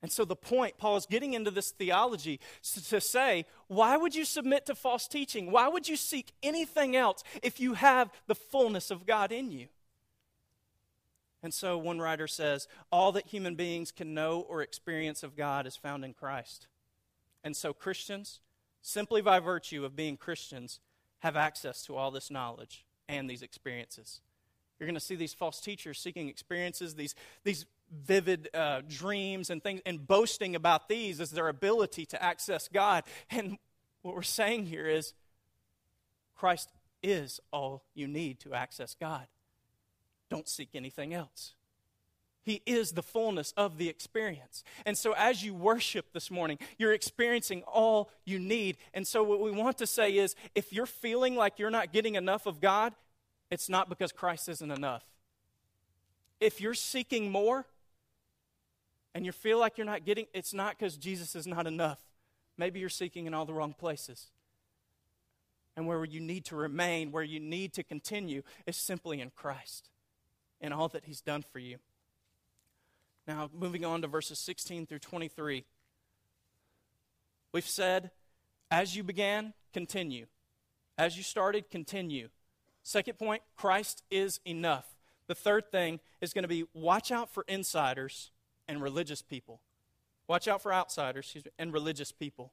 And 0.01 0.11
so 0.11 0.23
the 0.23 0.35
point, 0.35 0.77
Paul 0.77 0.97
is 0.97 1.05
getting 1.05 1.33
into 1.33 1.51
this 1.51 1.71
theology 1.71 2.39
to 2.89 3.01
say, 3.01 3.45
why 3.67 3.97
would 3.97 4.13
you 4.13 4.23
submit 4.23 4.65
to 4.67 4.75
false 4.75 5.07
teaching? 5.07 5.51
Why 5.51 5.67
would 5.67 5.87
you 5.87 5.95
seek 5.95 6.31
anything 6.43 6.95
else 6.95 7.23
if 7.41 7.59
you 7.59 7.73
have 7.73 8.11
the 8.27 8.35
fullness 8.35 8.91
of 8.91 9.05
God 9.05 9.31
in 9.31 9.51
you? 9.51 9.67
And 11.45 11.53
so 11.53 11.77
one 11.77 11.99
writer 11.99 12.25
says, 12.25 12.67
all 12.91 13.11
that 13.11 13.27
human 13.27 13.53
beings 13.53 13.91
can 13.91 14.15
know 14.15 14.39
or 14.49 14.63
experience 14.63 15.21
of 15.21 15.35
God 15.35 15.67
is 15.67 15.75
found 15.75 16.03
in 16.03 16.15
Christ. 16.15 16.65
And 17.43 17.55
so 17.55 17.71
Christians, 17.71 18.39
simply 18.81 19.21
by 19.21 19.39
virtue 19.39 19.85
of 19.85 19.95
being 19.95 20.17
Christians, 20.17 20.79
have 21.19 21.35
access 21.35 21.83
to 21.83 21.95
all 21.95 22.09
this 22.09 22.31
knowledge 22.31 22.83
and 23.07 23.29
these 23.29 23.43
experiences. 23.43 24.21
You're 24.79 24.87
going 24.87 24.95
to 24.95 24.99
see 24.99 25.15
these 25.15 25.35
false 25.35 25.61
teachers 25.61 25.99
seeking 25.99 26.29
experiences, 26.29 26.95
these, 26.95 27.13
these 27.43 27.67
vivid 27.91 28.49
uh, 28.55 28.81
dreams 28.89 29.51
and 29.51 29.61
things, 29.61 29.81
and 29.85 30.07
boasting 30.07 30.55
about 30.55 30.89
these 30.89 31.21
as 31.21 31.29
their 31.29 31.47
ability 31.47 32.07
to 32.07 32.23
access 32.23 32.67
God. 32.67 33.03
And 33.29 33.59
what 34.01 34.15
we're 34.15 34.23
saying 34.23 34.65
here 34.65 34.87
is 34.87 35.13
Christ 36.35 36.71
is 37.03 37.39
all 37.53 37.83
you 37.93 38.07
need 38.07 38.39
to 38.39 38.55
access 38.55 38.95
God. 38.99 39.27
Don't 40.29 40.47
seek 40.47 40.69
anything 40.73 41.13
else. 41.13 41.53
He 42.45 42.61
is 42.67 42.91
the 42.91 43.01
fullness 43.01 43.53
of 43.57 43.79
the 43.79 43.89
experience. 43.89 44.63
And 44.85 44.95
so, 44.95 45.13
as 45.17 45.43
you 45.43 45.53
worship 45.53 46.13
this 46.13 46.29
morning, 46.29 46.59
you're 46.77 46.93
experiencing 46.93 47.63
all 47.63 48.11
you 48.23 48.37
need. 48.37 48.77
And 48.93 49.07
so, 49.07 49.23
what 49.23 49.41
we 49.41 49.49
want 49.49 49.79
to 49.79 49.87
say 49.87 50.15
is 50.15 50.35
if 50.53 50.71
you're 50.71 50.85
feeling 50.85 51.35
like 51.35 51.57
you're 51.57 51.71
not 51.71 51.91
getting 51.91 52.13
enough 52.13 52.45
of 52.45 52.61
God, 52.61 52.93
it's 53.49 53.67
not 53.67 53.89
because 53.89 54.11
Christ 54.11 54.47
isn't 54.47 54.71
enough. 54.71 55.03
If 56.39 56.61
you're 56.61 56.75
seeking 56.75 57.31
more 57.31 57.65
and 59.15 59.25
you 59.25 59.31
feel 59.31 59.57
like 59.57 59.79
you're 59.79 59.85
not 59.85 60.05
getting, 60.05 60.27
it's 60.31 60.53
not 60.53 60.77
because 60.77 60.97
Jesus 60.97 61.35
is 61.35 61.47
not 61.47 61.65
enough. 61.65 61.99
Maybe 62.59 62.79
you're 62.79 62.89
seeking 62.89 63.25
in 63.25 63.33
all 63.33 63.45
the 63.45 63.53
wrong 63.53 63.73
places. 63.73 64.27
And 65.75 65.87
where 65.87 66.05
you 66.05 66.19
need 66.19 66.45
to 66.45 66.55
remain, 66.55 67.11
where 67.11 67.23
you 67.23 67.39
need 67.39 67.73
to 67.73 67.83
continue, 67.83 68.43
is 68.67 68.77
simply 68.77 69.19
in 69.19 69.31
Christ 69.31 69.89
and 70.65 70.73
all 70.73 70.89
that 70.89 71.05
He's 71.05 71.21
done 71.21 71.43
for 71.53 71.59
you. 71.59 71.77
Now, 73.27 73.49
moving 73.53 73.85
on 73.85 74.01
to 74.01 74.07
verses 74.07 74.39
16 74.39 74.87
through 74.87 74.99
23. 74.99 75.63
We've 77.51 77.67
said, 77.67 78.11
as 78.69 78.95
you 78.95 79.03
began, 79.03 79.53
continue. 79.73 80.25
As 80.97 81.17
you 81.17 81.23
started, 81.23 81.69
continue. 81.69 82.29
Second 82.83 83.17
point, 83.17 83.41
Christ 83.55 84.03
is 84.11 84.39
enough. 84.45 84.85
The 85.27 85.35
third 85.35 85.71
thing 85.71 85.99
is 86.21 86.33
going 86.33 86.43
to 86.43 86.49
be 86.49 86.65
watch 86.73 87.11
out 87.11 87.33
for 87.33 87.45
insiders 87.47 88.31
and 88.67 88.81
religious 88.81 89.21
people. 89.21 89.61
Watch 90.27 90.47
out 90.47 90.61
for 90.61 90.73
outsiders 90.73 91.35
and 91.57 91.73
religious 91.73 92.11
people. 92.11 92.51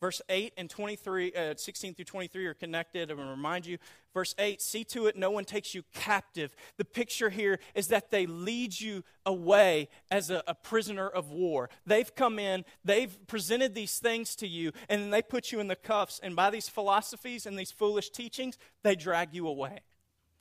Verse 0.00 0.22
8 0.28 0.52
and 0.56 0.70
23, 0.70 1.32
uh, 1.32 1.54
16 1.56 1.94
through 1.94 2.04
23 2.04 2.46
are 2.46 2.54
connected. 2.54 3.10
I'm 3.10 3.16
going 3.16 3.28
to 3.28 3.34
remind 3.34 3.66
you. 3.66 3.78
Verse 4.14 4.34
8, 4.38 4.62
see 4.62 4.84
to 4.84 5.06
it 5.06 5.16
no 5.16 5.30
one 5.30 5.44
takes 5.44 5.74
you 5.74 5.82
captive. 5.92 6.54
The 6.76 6.84
picture 6.84 7.30
here 7.30 7.58
is 7.74 7.88
that 7.88 8.10
they 8.10 8.26
lead 8.26 8.80
you 8.80 9.02
away 9.26 9.88
as 10.10 10.30
a, 10.30 10.42
a 10.46 10.54
prisoner 10.54 11.08
of 11.08 11.30
war. 11.30 11.68
They've 11.84 12.14
come 12.14 12.38
in, 12.38 12.64
they've 12.84 13.16
presented 13.26 13.74
these 13.74 13.98
things 13.98 14.36
to 14.36 14.46
you, 14.46 14.72
and 14.88 15.02
then 15.02 15.10
they 15.10 15.22
put 15.22 15.50
you 15.50 15.58
in 15.58 15.66
the 15.66 15.76
cuffs. 15.76 16.20
And 16.22 16.36
by 16.36 16.50
these 16.50 16.68
philosophies 16.68 17.44
and 17.44 17.58
these 17.58 17.72
foolish 17.72 18.10
teachings, 18.10 18.56
they 18.84 18.94
drag 18.94 19.34
you 19.34 19.48
away, 19.48 19.80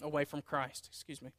away 0.03 0.25
from 0.25 0.43
Christ. 0.43 0.87
Excuse 0.91 1.21
me. 1.21 1.31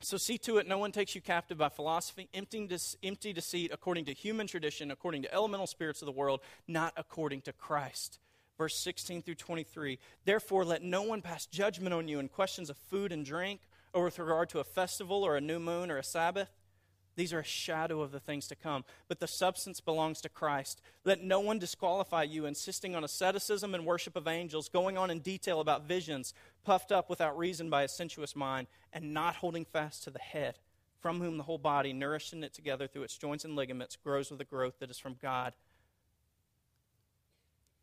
So 0.00 0.16
see 0.16 0.38
to 0.38 0.58
it 0.58 0.68
no 0.68 0.78
one 0.78 0.92
takes 0.92 1.14
you 1.14 1.20
captive 1.20 1.58
by 1.58 1.68
philosophy, 1.68 2.28
empty, 2.32 2.68
empty 3.02 3.32
deceit 3.32 3.70
according 3.72 4.04
to 4.04 4.12
human 4.12 4.46
tradition, 4.46 4.90
according 4.90 5.22
to 5.22 5.34
elemental 5.34 5.66
spirits 5.66 6.02
of 6.02 6.06
the 6.06 6.12
world, 6.12 6.40
not 6.68 6.92
according 6.96 7.42
to 7.42 7.52
Christ. 7.52 8.18
Verse 8.56 8.76
16 8.76 9.22
through 9.22 9.34
23. 9.34 9.98
Therefore, 10.24 10.64
let 10.64 10.82
no 10.82 11.02
one 11.02 11.22
pass 11.22 11.46
judgment 11.46 11.94
on 11.94 12.08
you 12.08 12.20
in 12.20 12.28
questions 12.28 12.70
of 12.70 12.76
food 12.76 13.12
and 13.12 13.24
drink, 13.24 13.60
or 13.92 14.04
with 14.04 14.18
regard 14.18 14.48
to 14.50 14.60
a 14.60 14.64
festival, 14.64 15.24
or 15.24 15.36
a 15.36 15.40
new 15.40 15.58
moon, 15.58 15.90
or 15.90 15.98
a 15.98 16.04
Sabbath 16.04 16.50
these 17.18 17.32
are 17.32 17.40
a 17.40 17.44
shadow 17.44 18.00
of 18.00 18.12
the 18.12 18.20
things 18.20 18.46
to 18.46 18.54
come, 18.54 18.84
but 19.08 19.18
the 19.18 19.26
substance 19.26 19.80
belongs 19.80 20.20
to 20.20 20.28
Christ. 20.28 20.80
Let 21.04 21.20
no 21.20 21.40
one 21.40 21.58
disqualify 21.58 22.22
you, 22.22 22.46
insisting 22.46 22.94
on 22.94 23.02
asceticism 23.02 23.74
and 23.74 23.84
worship 23.84 24.14
of 24.14 24.28
angels, 24.28 24.68
going 24.68 24.96
on 24.96 25.10
in 25.10 25.18
detail 25.18 25.58
about 25.58 25.82
visions, 25.82 26.32
puffed 26.64 26.92
up 26.92 27.08
without 27.08 27.38
reason 27.38 27.70
by 27.70 27.82
a 27.82 27.88
sensuous 27.88 28.36
mind, 28.36 28.66
and 28.92 29.12
not 29.12 29.36
holding 29.36 29.64
fast 29.64 30.04
to 30.04 30.10
the 30.10 30.18
head, 30.18 30.58
from 31.00 31.20
whom 31.20 31.36
the 31.36 31.44
whole 31.44 31.58
body, 31.58 31.92
nourishing 31.92 32.42
it 32.42 32.54
together 32.54 32.86
through 32.86 33.02
its 33.02 33.16
joints 33.16 33.44
and 33.44 33.56
ligaments, 33.56 33.96
grows 33.96 34.30
with 34.30 34.40
a 34.40 34.44
growth 34.44 34.78
that 34.80 34.90
is 34.90 34.98
from 34.98 35.16
God. 35.20 35.54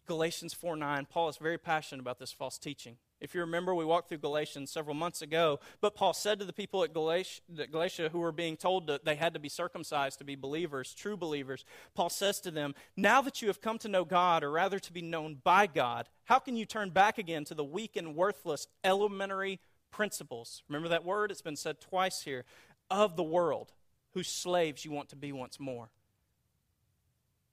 Galatians 0.05 0.53
4 0.53 0.75
9, 0.75 1.07
Paul 1.09 1.29
is 1.29 1.37
very 1.37 1.57
passionate 1.57 2.01
about 2.01 2.19
this 2.19 2.31
false 2.31 2.57
teaching. 2.57 2.97
If 3.21 3.33
you 3.33 3.41
remember, 3.41 3.73
we 3.73 3.85
walked 3.85 4.09
through 4.09 4.17
Galatians 4.17 4.69
several 4.69 4.93
months 4.93 5.21
ago, 5.21 5.59
but 5.79 5.95
Paul 5.95 6.13
said 6.13 6.37
to 6.39 6.45
the 6.45 6.53
people 6.53 6.83
at 6.83 6.93
Galatia, 6.93 7.41
Galatia 7.71 8.09
who 8.09 8.19
were 8.19 8.33
being 8.33 8.57
told 8.57 8.87
that 8.87 9.05
they 9.05 9.15
had 9.15 9.33
to 9.33 9.39
be 9.39 9.47
circumcised 9.47 10.19
to 10.19 10.25
be 10.25 10.35
believers, 10.35 10.93
true 10.93 11.15
believers, 11.15 11.63
Paul 11.93 12.09
says 12.09 12.41
to 12.41 12.51
them, 12.51 12.75
Now 12.97 13.21
that 13.21 13.41
you 13.41 13.47
have 13.47 13.61
come 13.61 13.77
to 13.79 13.87
know 13.87 14.03
God, 14.03 14.43
or 14.43 14.51
rather 14.51 14.79
to 14.79 14.93
be 14.93 15.01
known 15.01 15.37
by 15.43 15.65
God, 15.65 16.09
how 16.25 16.39
can 16.39 16.57
you 16.57 16.65
turn 16.65 16.89
back 16.89 17.17
again 17.17 17.45
to 17.45 17.55
the 17.55 17.63
weak 17.63 17.95
and 17.95 18.15
worthless 18.15 18.67
elementary 18.83 19.61
principles? 19.91 20.63
Remember 20.67 20.89
that 20.89 21.05
word? 21.05 21.31
It's 21.31 21.41
been 21.41 21.55
said 21.55 21.79
twice 21.79 22.23
here 22.23 22.43
of 22.91 23.15
the 23.15 23.23
world, 23.23 23.71
whose 24.13 24.27
slaves 24.27 24.83
you 24.83 24.91
want 24.91 25.09
to 25.09 25.15
be 25.15 25.31
once 25.31 25.59
more. 25.59 25.89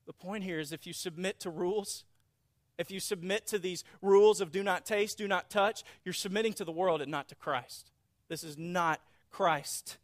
The 0.06 0.12
point 0.12 0.42
here 0.42 0.58
is 0.58 0.72
if 0.72 0.86
you 0.86 0.92
submit 0.92 1.38
to 1.40 1.50
rules, 1.50 2.04
if 2.78 2.90
you 2.90 3.00
submit 3.00 3.46
to 3.48 3.58
these 3.58 3.84
rules 4.00 4.40
of 4.40 4.50
do 4.50 4.62
not 4.62 4.84
taste, 4.86 5.18
do 5.18 5.28
not 5.28 5.50
touch, 5.50 5.84
you're 6.04 6.12
submitting 6.12 6.52
to 6.54 6.64
the 6.64 6.72
world 6.72 7.00
and 7.00 7.10
not 7.10 7.28
to 7.28 7.34
Christ. 7.34 7.90
This 8.28 8.44
is 8.44 8.56
not 8.56 9.00
Christ. 9.30 9.98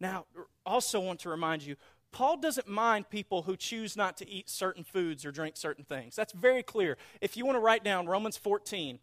Now, 0.00 0.26
also 0.64 1.00
want 1.00 1.20
to 1.20 1.28
remind 1.28 1.62
you, 1.62 1.76
Paul 2.12 2.38
doesn't 2.38 2.68
mind 2.68 3.10
people 3.10 3.42
who 3.42 3.56
choose 3.56 3.96
not 3.96 4.16
to 4.18 4.28
eat 4.28 4.48
certain 4.48 4.84
foods 4.84 5.24
or 5.24 5.32
drink 5.32 5.56
certain 5.56 5.84
things. 5.84 6.16
That's 6.16 6.32
very 6.32 6.62
clear. 6.62 6.96
If 7.20 7.36
you 7.36 7.44
want 7.44 7.56
to 7.56 7.60
write 7.60 7.84
down 7.84 8.06
Romans 8.06 8.36
14, 8.36 8.98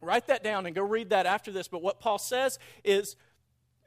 write 0.00 0.26
that 0.26 0.42
down 0.42 0.66
and 0.66 0.74
go 0.74 0.82
read 0.82 1.10
that 1.10 1.26
after 1.26 1.52
this. 1.52 1.68
But 1.68 1.82
what 1.82 2.00
Paul 2.00 2.18
says 2.18 2.58
is 2.84 3.16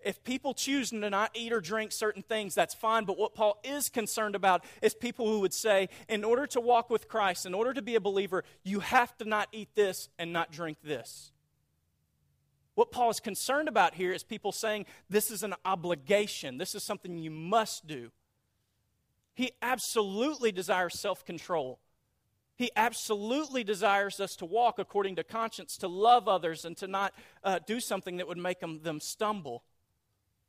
if 0.06 0.24
people 0.24 0.54
choose 0.54 0.92
to 0.92 1.10
not 1.10 1.32
eat 1.34 1.52
or 1.52 1.60
drink 1.60 1.92
certain 1.92 2.22
things, 2.22 2.54
that's 2.54 2.76
fine. 2.76 3.06
But 3.06 3.18
what 3.18 3.34
Paul 3.34 3.60
is 3.64 3.90
concerned 3.90 4.36
about 4.36 4.64
is 4.82 4.94
people 4.94 5.28
who 5.28 5.40
would 5.40 5.54
say, 5.54 5.90
in 6.08 6.24
order 6.24 6.46
to 6.48 6.62
walk 6.62 6.92
with 6.92 7.08
Christ, 7.08 7.48
in 7.48 7.56
order 7.56 7.74
to 7.74 7.82
be 7.82 7.96
a 7.96 8.00
believer, 8.00 8.44
you 8.64 8.82
have 8.82 9.18
to 9.18 9.26
not 9.26 9.50
eat 9.52 9.70
this 9.74 10.08
and 10.20 10.32
not 10.32 10.52
drink 10.52 10.78
this. 10.84 11.32
What 12.76 12.92
Paul 12.92 13.10
is 13.10 13.20
concerned 13.20 13.68
about 13.68 13.96
here 13.96 14.12
is 14.12 14.24
people 14.24 14.52
saying 14.52 14.86
this 15.10 15.32
is 15.32 15.42
an 15.42 15.56
obligation, 15.66 16.60
this 16.60 16.76
is 16.76 16.84
something 16.84 17.18
you 17.18 17.32
must 17.32 17.88
do. 17.88 18.12
He 19.34 19.52
absolutely 19.62 20.52
desires 20.52 21.00
self 21.00 21.26
control. 21.26 21.80
He 22.58 22.72
absolutely 22.76 23.66
desires 23.66 24.20
us 24.22 24.36
to 24.38 24.46
walk 24.46 24.80
according 24.80 25.18
to 25.18 25.24
conscience, 25.24 25.78
to 25.78 25.90
love 25.90 26.28
others, 26.28 26.64
and 26.64 26.78
to 26.78 26.88
not 26.88 27.14
uh, 27.44 27.60
do 27.66 27.82
something 27.82 28.18
that 28.18 28.28
would 28.28 28.38
make 28.38 28.62
them, 28.62 28.80
them 28.82 29.02
stumble. 29.02 29.64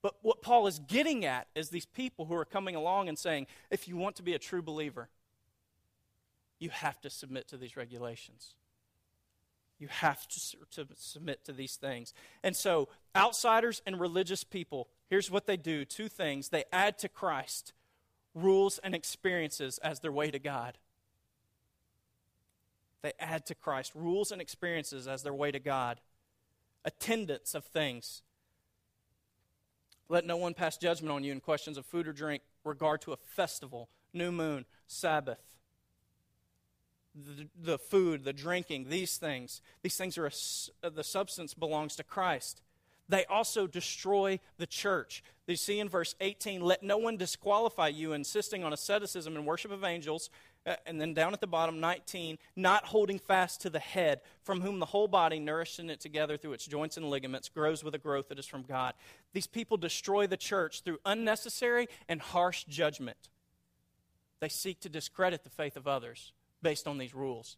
But 0.07 0.15
what 0.23 0.41
Paul 0.41 0.69
is 0.69 0.79
getting 0.79 1.25
at 1.25 1.49
is 1.57 1.71
these 1.71 1.85
people 1.85 2.27
who 2.27 2.37
are 2.37 2.45
coming 2.45 2.77
along 2.77 3.09
and 3.09 3.19
saying, 3.19 3.49
if 3.73 3.89
you 3.89 3.97
want 3.97 4.15
to 4.15 4.23
be 4.23 4.35
a 4.35 4.39
true 4.39 4.63
believer, 4.63 5.09
you 6.61 6.71
have 6.71 7.01
to 7.01 7.11
submit 7.11 7.49
to 7.49 7.57
these 7.57 7.77
regulations. 7.77 8.55
You 9.81 9.89
have 9.89 10.29
to, 10.29 10.41
to 10.77 10.87
submit 10.95 11.45
to 11.47 11.53
these 11.53 11.75
things. 11.75 12.15
And 12.45 12.55
so, 12.55 12.89
outsiders 13.17 13.83
and 13.85 13.99
religious 13.99 14.45
people, 14.45 14.87
here's 15.11 15.29
what 15.29 15.49
they 15.49 15.57
do 15.57 15.85
two 15.85 16.07
things. 16.07 16.51
They 16.51 16.63
add 16.73 17.01
to 17.01 17.09
Christ 17.09 17.73
rules 18.33 18.79
and 18.85 18.95
experiences 18.95 19.79
as 19.79 19.99
their 19.99 20.13
way 20.13 20.31
to 20.31 20.39
God. 20.39 20.79
They 23.03 23.15
add 23.19 23.45
to 23.47 23.57
Christ 23.57 23.91
rules 23.93 24.31
and 24.31 24.41
experiences 24.41 25.09
as 25.09 25.25
their 25.25 25.35
way 25.35 25.51
to 25.51 25.59
God. 25.59 26.01
Attendance 26.85 27.57
of 27.57 27.65
things. 27.65 28.23
Let 30.09 30.25
no 30.25 30.37
one 30.37 30.55
pass 30.55 30.77
judgment 30.77 31.13
on 31.13 31.25
you 31.25 31.33
in 31.33 31.41
questions 31.41 31.77
of 31.77 31.87
food 31.87 32.07
or 32.07 32.13
drink, 32.13 32.43
regard 32.65 33.01
to 33.03 33.13
a 33.13 33.17
festival, 33.17 33.89
new 34.13 34.31
moon, 34.31 34.65
Sabbath 34.87 35.39
the, 37.17 37.49
the 37.61 37.79
food, 37.79 38.25
the 38.25 38.33
drinking, 38.33 38.87
these 38.89 39.17
things. 39.17 39.63
These 39.83 39.97
things 39.97 40.19
are 40.19 40.27
a, 40.27 40.33
uh, 40.87 40.91
the 40.91 41.05
substance 41.05 41.55
belongs 41.55 41.97
to 41.97 42.05
Christ. 42.05 42.63
They 43.09 43.25
also 43.27 43.67
destroy 43.67 44.41
the 44.59 44.67
church. 44.67 45.23
You 45.47 45.57
see 45.57 45.79
in 45.79 45.89
verse 45.89 46.15
18, 46.21 46.61
let 46.61 46.83
no 46.83 46.99
one 46.99 47.17
disqualify 47.17 47.89
you, 47.89 48.13
insisting 48.13 48.65
on 48.65 48.73
asceticism 48.73 49.37
and 49.37 49.47
worship 49.47 49.71
of 49.71 49.85
angels. 49.85 50.29
Uh, 50.67 50.75
and 50.85 51.01
then 51.01 51.15
down 51.15 51.33
at 51.33 51.41
the 51.41 51.47
bottom, 51.47 51.79
19, 51.79 52.39
not 52.57 52.87
holding 52.87 53.21
fast 53.21 53.61
to 53.61 53.71
the 53.71 53.79
head, 53.79 54.21
from 54.43 54.61
whom 54.61 54.81
the 54.81 54.87
whole 54.87 55.07
body, 55.07 55.39
nourishing 55.39 55.89
it 55.89 56.01
together 56.01 56.37
through 56.37 56.55
its 56.55 56.67
joints 56.67 56.97
and 56.97 57.09
ligaments, 57.09 57.49
grows 57.49 57.85
with 57.85 57.95
a 57.95 57.99
growth 57.99 58.29
that 58.29 58.39
is 58.39 58.47
from 58.47 58.63
God. 58.63 58.95
These 59.33 59.47
people 59.47 59.77
destroy 59.77 60.27
the 60.27 60.37
church 60.37 60.83
through 60.83 60.99
unnecessary 61.07 61.87
and 62.09 62.21
harsh 62.21 62.65
judgment. 62.65 63.29
They 64.41 64.49
seek 64.49 64.81
to 64.81 64.89
discredit 64.89 65.45
the 65.45 65.51
faith 65.51 65.77
of 65.77 65.87
others 65.87 66.33
based 66.63 66.89
on 66.89 66.99
these 66.99 67.15
rules. 67.15 67.57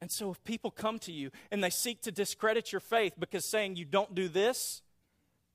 And 0.00 0.10
so, 0.10 0.30
if 0.30 0.42
people 0.44 0.70
come 0.70 0.98
to 1.00 1.12
you 1.12 1.30
and 1.50 1.64
they 1.64 1.70
seek 1.70 2.02
to 2.02 2.12
discredit 2.12 2.72
your 2.72 2.80
faith 2.80 3.14
because 3.18 3.44
saying 3.44 3.76
you 3.76 3.86
don't 3.86 4.14
do 4.14 4.28
this, 4.28 4.82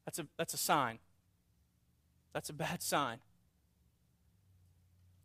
that's 0.05 0.17
a, 0.17 0.25
that's 0.37 0.53
a 0.53 0.57
sign. 0.57 0.97
That's 2.33 2.49
a 2.49 2.53
bad 2.53 2.81
sign. 2.81 3.19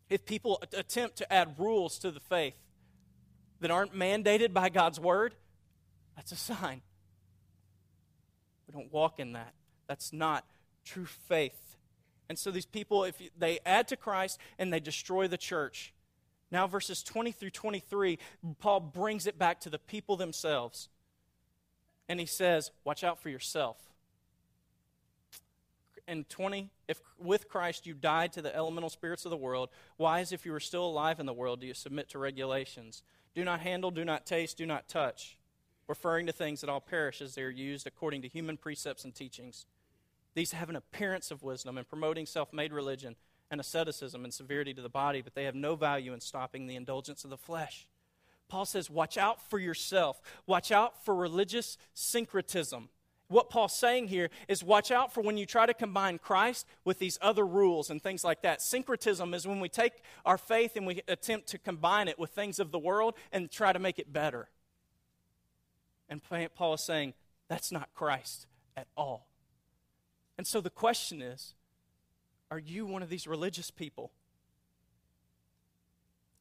If 0.09 0.25
people 0.25 0.61
attempt 0.73 1.17
to 1.17 1.33
add 1.33 1.55
rules 1.57 1.99
to 1.99 2.11
the 2.11 2.19
faith 2.19 2.55
that 3.59 3.71
aren't 3.71 3.93
mandated 3.93 4.53
by 4.53 4.69
God's 4.69 4.99
word, 4.99 5.35
that's 6.15 6.31
a 6.31 6.35
sign. 6.35 6.81
We 8.67 8.73
don't 8.73 8.91
walk 8.91 9.19
in 9.19 9.33
that. 9.33 9.53
That's 9.87 10.13
not 10.13 10.45
true 10.85 11.05
faith. 11.05 11.75
And 12.29 12.37
so 12.37 12.51
these 12.51 12.65
people, 12.65 13.03
if 13.03 13.21
they 13.37 13.59
add 13.65 13.87
to 13.89 13.95
Christ 13.95 14.39
and 14.57 14.71
they 14.71 14.79
destroy 14.79 15.27
the 15.27 15.37
church, 15.37 15.93
now, 16.51 16.65
verses 16.65 17.03
20 17.03 17.31
through 17.31 17.49
23, 17.49 18.19
Paul 18.59 18.79
brings 18.79 19.27
it 19.27 19.37
back 19.37 19.59
to 19.61 19.69
the 19.69 19.79
people 19.79 20.15
themselves. 20.15 20.89
And 22.07 22.19
he 22.19 22.25
says, 22.25 22.71
Watch 22.85 23.03
out 23.03 23.19
for 23.19 23.29
yourself. 23.29 23.77
And 26.07 26.27
20, 26.29 26.69
if 26.87 27.01
with 27.19 27.49
Christ 27.49 27.85
you 27.85 27.93
died 27.93 28.31
to 28.33 28.41
the 28.41 28.55
elemental 28.55 28.89
spirits 28.89 29.25
of 29.25 29.31
the 29.31 29.37
world, 29.37 29.69
why, 29.97 30.21
as 30.21 30.31
if 30.31 30.45
you 30.45 30.53
were 30.53 30.59
still 30.59 30.85
alive 30.85 31.19
in 31.19 31.25
the 31.25 31.33
world, 31.33 31.59
do 31.59 31.67
you 31.67 31.73
submit 31.73 32.09
to 32.09 32.19
regulations? 32.19 33.03
Do 33.35 33.43
not 33.43 33.59
handle, 33.59 33.91
do 33.91 34.05
not 34.05 34.25
taste, 34.25 34.57
do 34.57 34.65
not 34.65 34.87
touch, 34.87 35.37
referring 35.87 36.25
to 36.27 36.31
things 36.31 36.61
that 36.61 36.69
all 36.69 36.79
perish 36.79 37.21
as 37.21 37.35
they 37.35 37.43
are 37.43 37.49
used 37.49 37.85
according 37.85 38.21
to 38.21 38.29
human 38.29 38.55
precepts 38.55 39.03
and 39.03 39.13
teachings. 39.13 39.65
These 40.33 40.53
have 40.53 40.69
an 40.69 40.75
appearance 40.75 41.29
of 41.29 41.43
wisdom 41.43 41.77
and 41.77 41.87
promoting 41.87 42.25
self 42.25 42.53
made 42.53 42.71
religion 42.71 43.15
and 43.51 43.59
asceticism 43.59 44.23
and 44.23 44.33
severity 44.33 44.73
to 44.73 44.81
the 44.81 44.89
body, 44.89 45.21
but 45.21 45.35
they 45.35 45.43
have 45.43 45.55
no 45.55 45.75
value 45.75 46.13
in 46.13 46.21
stopping 46.21 46.67
the 46.67 46.75
indulgence 46.75 47.23
of 47.23 47.29
the 47.29 47.37
flesh. 47.37 47.87
Paul 48.47 48.65
says, 48.65 48.89
Watch 48.89 49.17
out 49.17 49.41
for 49.49 49.59
yourself. 49.59 50.21
Watch 50.45 50.71
out 50.71 51.03
for 51.03 51.15
religious 51.15 51.77
syncretism. 51.93 52.89
What 53.29 53.49
Paul's 53.49 53.77
saying 53.77 54.07
here 54.07 54.29
is 54.47 54.63
watch 54.63 54.89
out 54.89 55.13
for 55.13 55.21
when 55.21 55.37
you 55.37 55.45
try 55.45 55.65
to 55.65 55.73
combine 55.73 56.17
Christ 56.17 56.65
with 56.85 56.97
these 56.97 57.19
other 57.21 57.45
rules 57.45 57.89
and 57.89 58.01
things 58.01 58.23
like 58.23 58.41
that. 58.43 58.61
Syncretism 58.61 59.33
is 59.33 59.45
when 59.45 59.59
we 59.59 59.67
take 59.67 60.01
our 60.25 60.37
faith 60.37 60.77
and 60.77 60.87
we 60.87 61.01
attempt 61.07 61.47
to 61.47 61.57
combine 61.57 62.07
it 62.07 62.17
with 62.17 62.29
things 62.29 62.57
of 62.57 62.71
the 62.71 62.79
world 62.79 63.15
and 63.33 63.51
try 63.51 63.73
to 63.73 63.79
make 63.79 63.99
it 63.99 64.13
better. 64.13 64.47
And 66.09 66.21
Paul 66.55 66.75
is 66.75 66.85
saying 66.85 67.15
that's 67.49 67.71
not 67.71 67.89
Christ 67.93 68.47
at 68.77 68.87
all. 68.95 69.27
And 70.37 70.47
so 70.47 70.61
the 70.61 70.69
question 70.69 71.21
is 71.21 71.53
are 72.49 72.59
you 72.59 72.85
one 72.85 73.03
of 73.03 73.09
these 73.09 73.27
religious 73.27 73.71
people? 73.71 74.11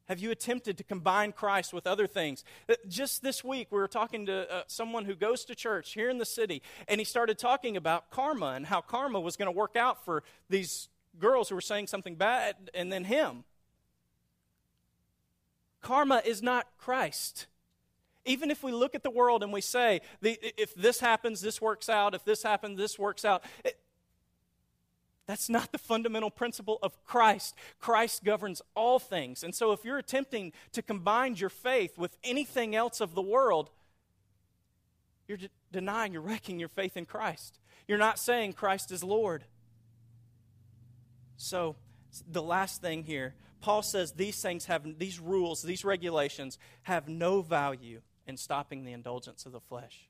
Have 0.09 0.21
you 0.21 0.31
attempted 0.31 0.79
to 0.79 0.85
combine 0.85 1.33
Christ 1.33 1.73
with 1.73 1.87
other 1.87 2.07
things? 2.07 2.45
Uh, 2.69 2.75
just 2.88 3.23
this 3.23 3.42
week, 3.42 3.69
we 3.71 3.79
were 3.79 3.88
talking 3.88 4.27
to 4.27 4.53
uh, 4.53 4.62
someone 4.69 5.05
who 5.05 5.14
goes 5.14 5.45
to 5.47 5.55
church 5.55 5.95
here 5.95 6.09
in 6.09 6.19
the 6.19 6.25
city, 6.25 6.62
and 6.87 7.01
he 7.01 7.05
started 7.05 7.38
talking 7.38 7.77
about 7.77 8.11
karma 8.11 8.53
and 8.53 8.66
how 8.66 8.81
karma 8.81 9.19
was 9.19 9.37
going 9.37 9.47
to 9.47 9.57
work 9.57 9.77
out 9.77 10.05
for 10.05 10.23
these 10.49 10.88
girls 11.19 11.49
who 11.49 11.55
were 11.55 11.61
saying 11.61 11.88
something 11.88 12.14
bad 12.14 12.55
and 12.73 12.92
then 12.92 13.05
him. 13.05 13.45
Karma 15.81 16.23
is 16.25 16.42
not 16.42 16.66
Christ. 16.79 17.47
Even 18.25 18.51
if 18.51 18.62
we 18.62 18.73
look 18.73 18.95
at 18.95 19.03
the 19.03 19.11
world 19.11 19.42
and 19.42 19.53
we 19.53 19.61
say, 19.61 20.01
if 20.23 20.75
this 20.75 21.01
happens, 21.01 21.40
this 21.40 21.61
works 21.61 21.88
out, 21.88 22.14
if 22.14 22.25
this 22.25 22.42
happens, 22.42 22.77
this 22.77 22.99
works 22.99 23.25
out, 23.25 23.45
it, 23.64 23.79
that's 25.27 25.49
not 25.49 25.73
the 25.73 25.79
fundamental 25.79 26.31
principle 26.31 26.79
of 26.83 27.03
Christ. 27.05 27.55
Christ 27.81 28.23
governs 28.23 28.62
all 28.75 28.99
things. 28.99 29.43
And 29.43 29.55
so 29.55 29.73
if 29.73 29.85
you're 29.85 29.99
attempting 29.99 30.53
to 30.73 30.83
combine 30.83 31.35
your 31.35 31.51
faith 31.51 31.99
with 31.99 32.17
anything 32.23 32.77
else 32.77 33.01
of 33.01 33.15
the 33.15 33.23
world, 33.23 33.71
you're 35.27 35.39
de- 35.39 35.51
denying, 35.73 36.12
you're 36.12 36.23
wrecking 36.23 36.61
your 36.61 36.69
faith 36.69 36.97
in 36.97 37.07
Christ. 37.07 37.59
You're 37.89 37.99
not 37.99 38.19
saying 38.19 38.53
Christ 38.53 38.93
is 38.93 39.03
Lord. 39.03 39.45
So, 41.37 41.77
the 42.27 42.43
last 42.43 42.81
thing 42.81 43.03
here, 43.03 43.35
Paul 43.61 43.83
says 43.83 44.12
these 44.12 44.41
things 44.41 44.67
have, 44.67 44.99
these 44.99 45.21
rules, 45.21 45.62
these 45.62 45.85
regulations 45.85 46.59
have 46.83 47.09
no 47.09 47.43
value 47.43 48.01
in 48.27 48.37
stopping 48.37 48.85
the 48.85 48.93
indulgence 48.93 49.45
of 49.45 49.53
the 49.53 49.61
flesh. 49.61 50.09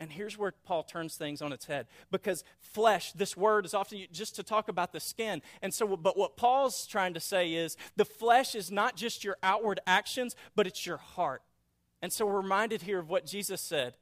And 0.00 0.12
here's 0.12 0.38
where 0.38 0.52
Paul 0.64 0.84
turns 0.84 1.16
things 1.16 1.42
on 1.42 1.52
its 1.52 1.66
head. 1.66 1.86
Because 2.10 2.44
flesh, 2.60 3.12
this 3.12 3.36
word 3.36 3.64
is 3.64 3.74
often 3.74 4.00
just 4.12 4.36
to 4.36 4.44
talk 4.44 4.68
about 4.68 4.92
the 4.92 5.00
skin. 5.00 5.42
And 5.60 5.74
so, 5.74 5.96
but 5.96 6.16
what 6.16 6.36
Paul's 6.36 6.86
trying 6.86 7.14
to 7.14 7.20
say 7.20 7.54
is 7.54 7.76
the 7.96 8.04
flesh 8.04 8.54
is 8.54 8.70
not 8.70 8.94
just 8.94 9.24
your 9.24 9.36
outward 9.42 9.80
actions, 9.86 10.36
but 10.54 10.66
it's 10.66 10.86
your 10.86 10.98
heart. 10.98 11.42
And 12.00 12.12
so 12.12 12.26
we're 12.26 12.40
reminded 12.40 12.82
here 12.82 13.00
of 13.00 13.10
what 13.10 13.26
Jesus 13.26 13.60
said. 13.60 13.96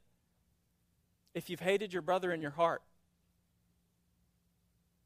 If 1.33 1.49
you've 1.49 1.61
hated 1.61 1.93
your 1.93 2.03
brother 2.03 2.31
in 2.31 2.41
your 2.41 2.51
heart, 2.51 2.83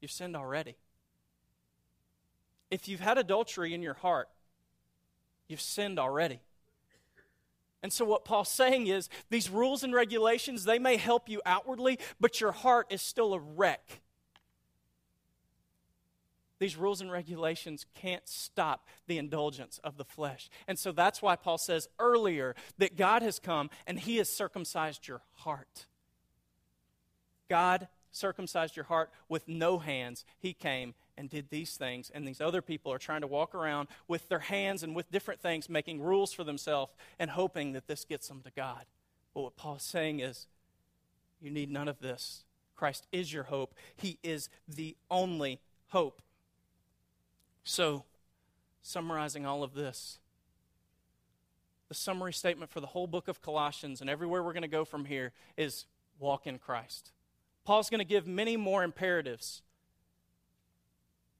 you've 0.00 0.10
sinned 0.10 0.36
already. 0.36 0.76
If 2.70 2.86
you've 2.86 3.00
had 3.00 3.16
adultery 3.16 3.72
in 3.72 3.82
your 3.82 3.94
heart, 3.94 4.28
you've 5.48 5.60
sinned 5.60 5.98
already. 5.98 6.40
And 7.82 7.92
so, 7.92 8.04
what 8.04 8.24
Paul's 8.24 8.50
saying 8.50 8.86
is 8.86 9.08
these 9.28 9.50
rules 9.50 9.82
and 9.82 9.92
regulations, 9.92 10.64
they 10.64 10.78
may 10.78 10.96
help 10.96 11.28
you 11.28 11.40
outwardly, 11.44 11.98
but 12.20 12.40
your 12.40 12.52
heart 12.52 12.86
is 12.90 13.02
still 13.02 13.34
a 13.34 13.40
wreck. 13.40 14.00
These 16.62 16.76
rules 16.76 17.00
and 17.00 17.10
regulations 17.10 17.86
can't 17.96 18.28
stop 18.28 18.86
the 19.08 19.18
indulgence 19.18 19.80
of 19.82 19.96
the 19.96 20.04
flesh. 20.04 20.48
And 20.68 20.78
so 20.78 20.92
that's 20.92 21.20
why 21.20 21.34
Paul 21.34 21.58
says 21.58 21.88
earlier 21.98 22.54
that 22.78 22.96
God 22.96 23.22
has 23.22 23.40
come 23.40 23.68
and 23.84 23.98
he 23.98 24.18
has 24.18 24.28
circumcised 24.28 25.08
your 25.08 25.22
heart. 25.32 25.86
God 27.48 27.88
circumcised 28.12 28.76
your 28.76 28.84
heart 28.84 29.10
with 29.28 29.48
no 29.48 29.78
hands. 29.78 30.24
He 30.38 30.52
came 30.52 30.94
and 31.16 31.28
did 31.28 31.50
these 31.50 31.76
things, 31.76 32.10
and 32.14 32.26
these 32.26 32.40
other 32.40 32.62
people 32.62 32.92
are 32.92 32.98
trying 32.98 33.20
to 33.20 33.26
walk 33.26 33.54
around 33.54 33.88
with 34.08 34.28
their 34.28 34.38
hands 34.38 34.82
and 34.82 34.94
with 34.94 35.10
different 35.10 35.40
things, 35.40 35.68
making 35.68 36.00
rules 36.00 36.32
for 36.32 36.44
themselves 36.44 36.92
and 37.18 37.30
hoping 37.30 37.72
that 37.72 37.86
this 37.86 38.04
gets 38.04 38.28
them 38.28 38.40
to 38.42 38.50
God. 38.56 38.84
But 39.34 39.42
what 39.42 39.56
Paul's 39.56 39.82
saying 39.82 40.20
is, 40.20 40.46
you 41.40 41.50
need 41.50 41.70
none 41.70 41.88
of 41.88 42.00
this. 42.00 42.44
Christ 42.74 43.06
is 43.12 43.32
your 43.32 43.44
hope, 43.44 43.74
He 43.94 44.18
is 44.22 44.48
the 44.66 44.96
only 45.10 45.60
hope. 45.88 46.22
So, 47.64 48.04
summarizing 48.82 49.46
all 49.46 49.62
of 49.62 49.74
this, 49.74 50.18
the 51.88 51.94
summary 51.94 52.32
statement 52.32 52.70
for 52.70 52.80
the 52.80 52.86
whole 52.86 53.06
book 53.06 53.28
of 53.28 53.42
Colossians 53.42 54.00
and 54.00 54.08
everywhere 54.08 54.42
we're 54.42 54.54
going 54.54 54.62
to 54.62 54.68
go 54.68 54.84
from 54.84 55.04
here 55.04 55.32
is 55.56 55.84
walk 56.18 56.46
in 56.46 56.58
Christ. 56.58 57.12
Paul's 57.64 57.90
going 57.90 57.98
to 57.98 58.04
give 58.04 58.26
many 58.26 58.56
more 58.56 58.82
imperatives. 58.82 59.62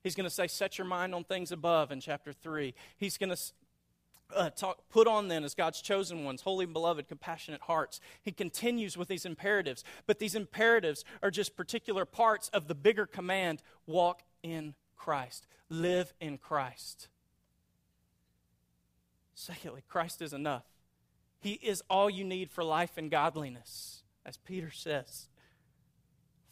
He's 0.02 0.14
going 0.14 0.28
to 0.28 0.30
say, 0.30 0.46
Set 0.46 0.78
your 0.78 0.86
mind 0.86 1.14
on 1.14 1.24
things 1.24 1.52
above 1.52 1.92
in 1.92 2.00
chapter 2.00 2.32
3. 2.32 2.74
He's 2.96 3.18
going 3.18 3.30
to 3.30 3.38
uh, 4.34 4.50
talk, 4.50 4.88
put 4.88 5.06
on 5.06 5.28
then 5.28 5.44
as 5.44 5.54
God's 5.54 5.80
chosen 5.80 6.24
ones, 6.24 6.42
holy 6.42 6.64
and 6.64 6.72
beloved, 6.72 7.08
compassionate 7.08 7.62
hearts. 7.62 8.00
He 8.22 8.32
continues 8.32 8.96
with 8.96 9.08
these 9.08 9.24
imperatives, 9.24 9.84
but 10.06 10.18
these 10.18 10.34
imperatives 10.34 11.04
are 11.22 11.30
just 11.30 11.56
particular 11.56 12.04
parts 12.04 12.48
of 12.48 12.68
the 12.68 12.74
bigger 12.74 13.06
command 13.06 13.62
walk 13.86 14.22
in 14.42 14.74
Christ, 14.96 15.46
live 15.68 16.12
in 16.20 16.38
Christ. 16.38 17.08
Secondly, 19.34 19.82
Christ 19.88 20.22
is 20.22 20.32
enough. 20.32 20.64
He 21.40 21.54
is 21.54 21.82
all 21.90 22.08
you 22.08 22.24
need 22.24 22.50
for 22.50 22.62
life 22.62 22.92
and 22.96 23.10
godliness, 23.10 24.04
as 24.24 24.36
Peter 24.36 24.70
says. 24.70 25.28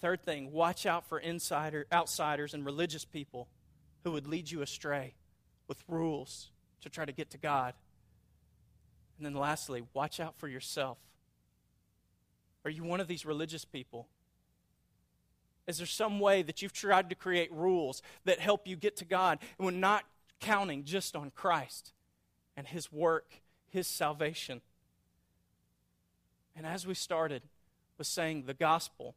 Third 0.01 0.23
thing, 0.23 0.53
watch 0.53 0.87
out 0.87 1.07
for 1.09 1.19
insider, 1.19 1.87
outsiders 1.93 2.55
and 2.55 2.65
religious 2.65 3.05
people 3.05 3.49
who 4.05 4.13
would 4.13 4.27
lead 4.27 4.51
you 4.51 4.63
astray 4.63 5.15
with 5.69 5.83
rules 5.89 6.51
to 6.81 6.89
try 6.89 7.05
to 7.05 7.13
get 7.13 7.31
to 7.31 7.39
God. 7.39 7.75
And 9.19 9.27
then 9.27 9.35
lastly, 9.35 9.83
watch 9.93 10.19
out 10.19 10.39
for 10.39 10.49
yourself. 10.49 10.97
Are 12.65 12.71
you 12.71 12.83
one 12.83 13.01
of 13.01 13.09
these 13.09 13.27
religious 13.27 13.65
people? 13.65 14.09
Is 15.67 15.79
there 15.79 15.87
some 15.87 16.19
way 16.19 16.43
that 16.43 16.63
you've 16.63 16.73
tried 16.73 17.11
to 17.11 17.15
create 17.15 17.53
rules 17.53 18.03
that 18.25 18.41
help 18.41 18.67
you 18.67 18.77
get 18.77 18.97
to 18.97 19.05
God 19.05 19.39
and 19.59 19.67
we're 19.67 19.73
not 19.73 20.05
counting 20.41 20.85
just 20.85 21.15
on 21.15 21.31
Christ 21.31 21.93
and 22.57 22.67
His 22.67 22.91
work, 22.91 23.35
His 23.69 23.87
salvation? 23.87 24.63
And 26.57 26.67
as 26.67 26.87
we 26.87 26.95
started 26.95 27.43
with 27.99 28.07
saying 28.07 28.45
the 28.47 28.55
gospel, 28.55 29.15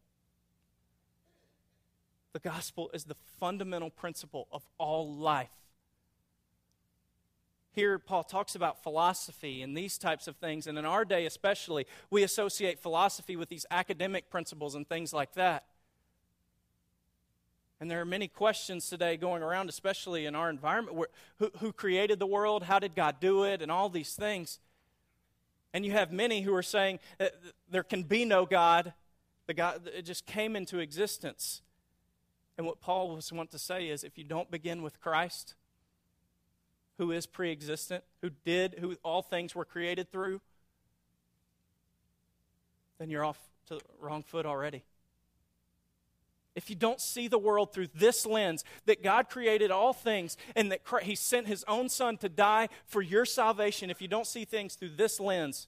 the 2.33 2.39
gospel 2.39 2.89
is 2.93 3.05
the 3.05 3.15
fundamental 3.39 3.89
principle 3.89 4.47
of 4.51 4.63
all 4.77 5.13
life. 5.15 5.49
Here, 7.71 7.97
Paul 7.97 8.23
talks 8.23 8.53
about 8.53 8.83
philosophy 8.83 9.61
and 9.61 9.75
these 9.75 9.97
types 9.97 10.27
of 10.27 10.35
things, 10.35 10.67
and 10.67 10.77
in 10.77 10.85
our 10.85 11.05
day 11.05 11.25
especially, 11.25 11.87
we 12.11 12.21
associate 12.21 12.79
philosophy 12.79 13.35
with 13.35 13.49
these 13.49 13.65
academic 13.71 14.29
principles 14.29 14.75
and 14.75 14.87
things 14.87 15.13
like 15.13 15.33
that. 15.33 15.65
And 17.79 17.89
there 17.89 17.99
are 17.99 18.05
many 18.05 18.27
questions 18.27 18.87
today 18.87 19.17
going 19.17 19.43
around, 19.43 19.69
especially 19.69 20.25
in 20.25 20.35
our 20.35 20.49
environment 20.49 20.95
where, 20.95 21.09
who, 21.39 21.51
who 21.59 21.73
created 21.73 22.19
the 22.19 22.27
world? 22.27 22.63
How 22.63 22.79
did 22.79 22.95
God 22.95 23.19
do 23.19 23.43
it? 23.43 23.61
And 23.61 23.71
all 23.71 23.89
these 23.89 24.13
things. 24.13 24.59
And 25.73 25.85
you 25.85 25.91
have 25.91 26.11
many 26.11 26.41
who 26.41 26.53
are 26.53 26.63
saying 26.63 26.99
there 27.69 27.83
can 27.83 28.03
be 28.03 28.23
no 28.23 28.45
God. 28.45 28.93
The 29.47 29.53
God 29.53 29.89
it 29.93 30.03
just 30.03 30.25
came 30.25 30.55
into 30.55 30.79
existence. 30.79 31.61
And 32.57 32.67
what 32.67 32.81
Paul 32.81 33.15
was 33.15 33.31
want 33.31 33.51
to 33.51 33.59
say 33.59 33.87
is 33.87 34.03
if 34.03 34.17
you 34.17 34.23
don't 34.23 34.51
begin 34.51 34.83
with 34.83 34.99
Christ, 34.99 35.55
who 36.97 37.11
is 37.11 37.25
pre 37.25 37.51
existent, 37.51 38.03
who 38.21 38.29
did, 38.45 38.75
who 38.79 38.95
all 39.03 39.21
things 39.21 39.55
were 39.55 39.65
created 39.65 40.11
through, 40.11 40.41
then 42.99 43.09
you're 43.09 43.25
off 43.25 43.39
to 43.67 43.75
the 43.75 43.81
wrong 43.99 44.23
foot 44.23 44.45
already. 44.45 44.83
If 46.55 46.69
you 46.69 46.75
don't 46.75 47.01
see 47.01 47.27
the 47.27 47.39
world 47.39 47.73
through 47.73 47.87
this 47.95 48.25
lens, 48.27 48.63
that 48.85 49.01
God 49.01 49.27
created 49.27 49.71
all 49.71 49.91
things 49.91 50.37
and 50.55 50.71
that 50.71 50.81
He 51.01 51.15
sent 51.15 51.47
His 51.47 51.63
own 51.67 51.89
Son 51.89 52.17
to 52.17 52.29
die 52.29 52.69
for 52.85 53.01
your 53.01 53.25
salvation, 53.25 53.89
if 53.89 54.01
you 54.01 54.07
don't 54.07 54.27
see 54.27 54.45
things 54.45 54.75
through 54.75 54.91
this 54.95 55.19
lens, 55.19 55.67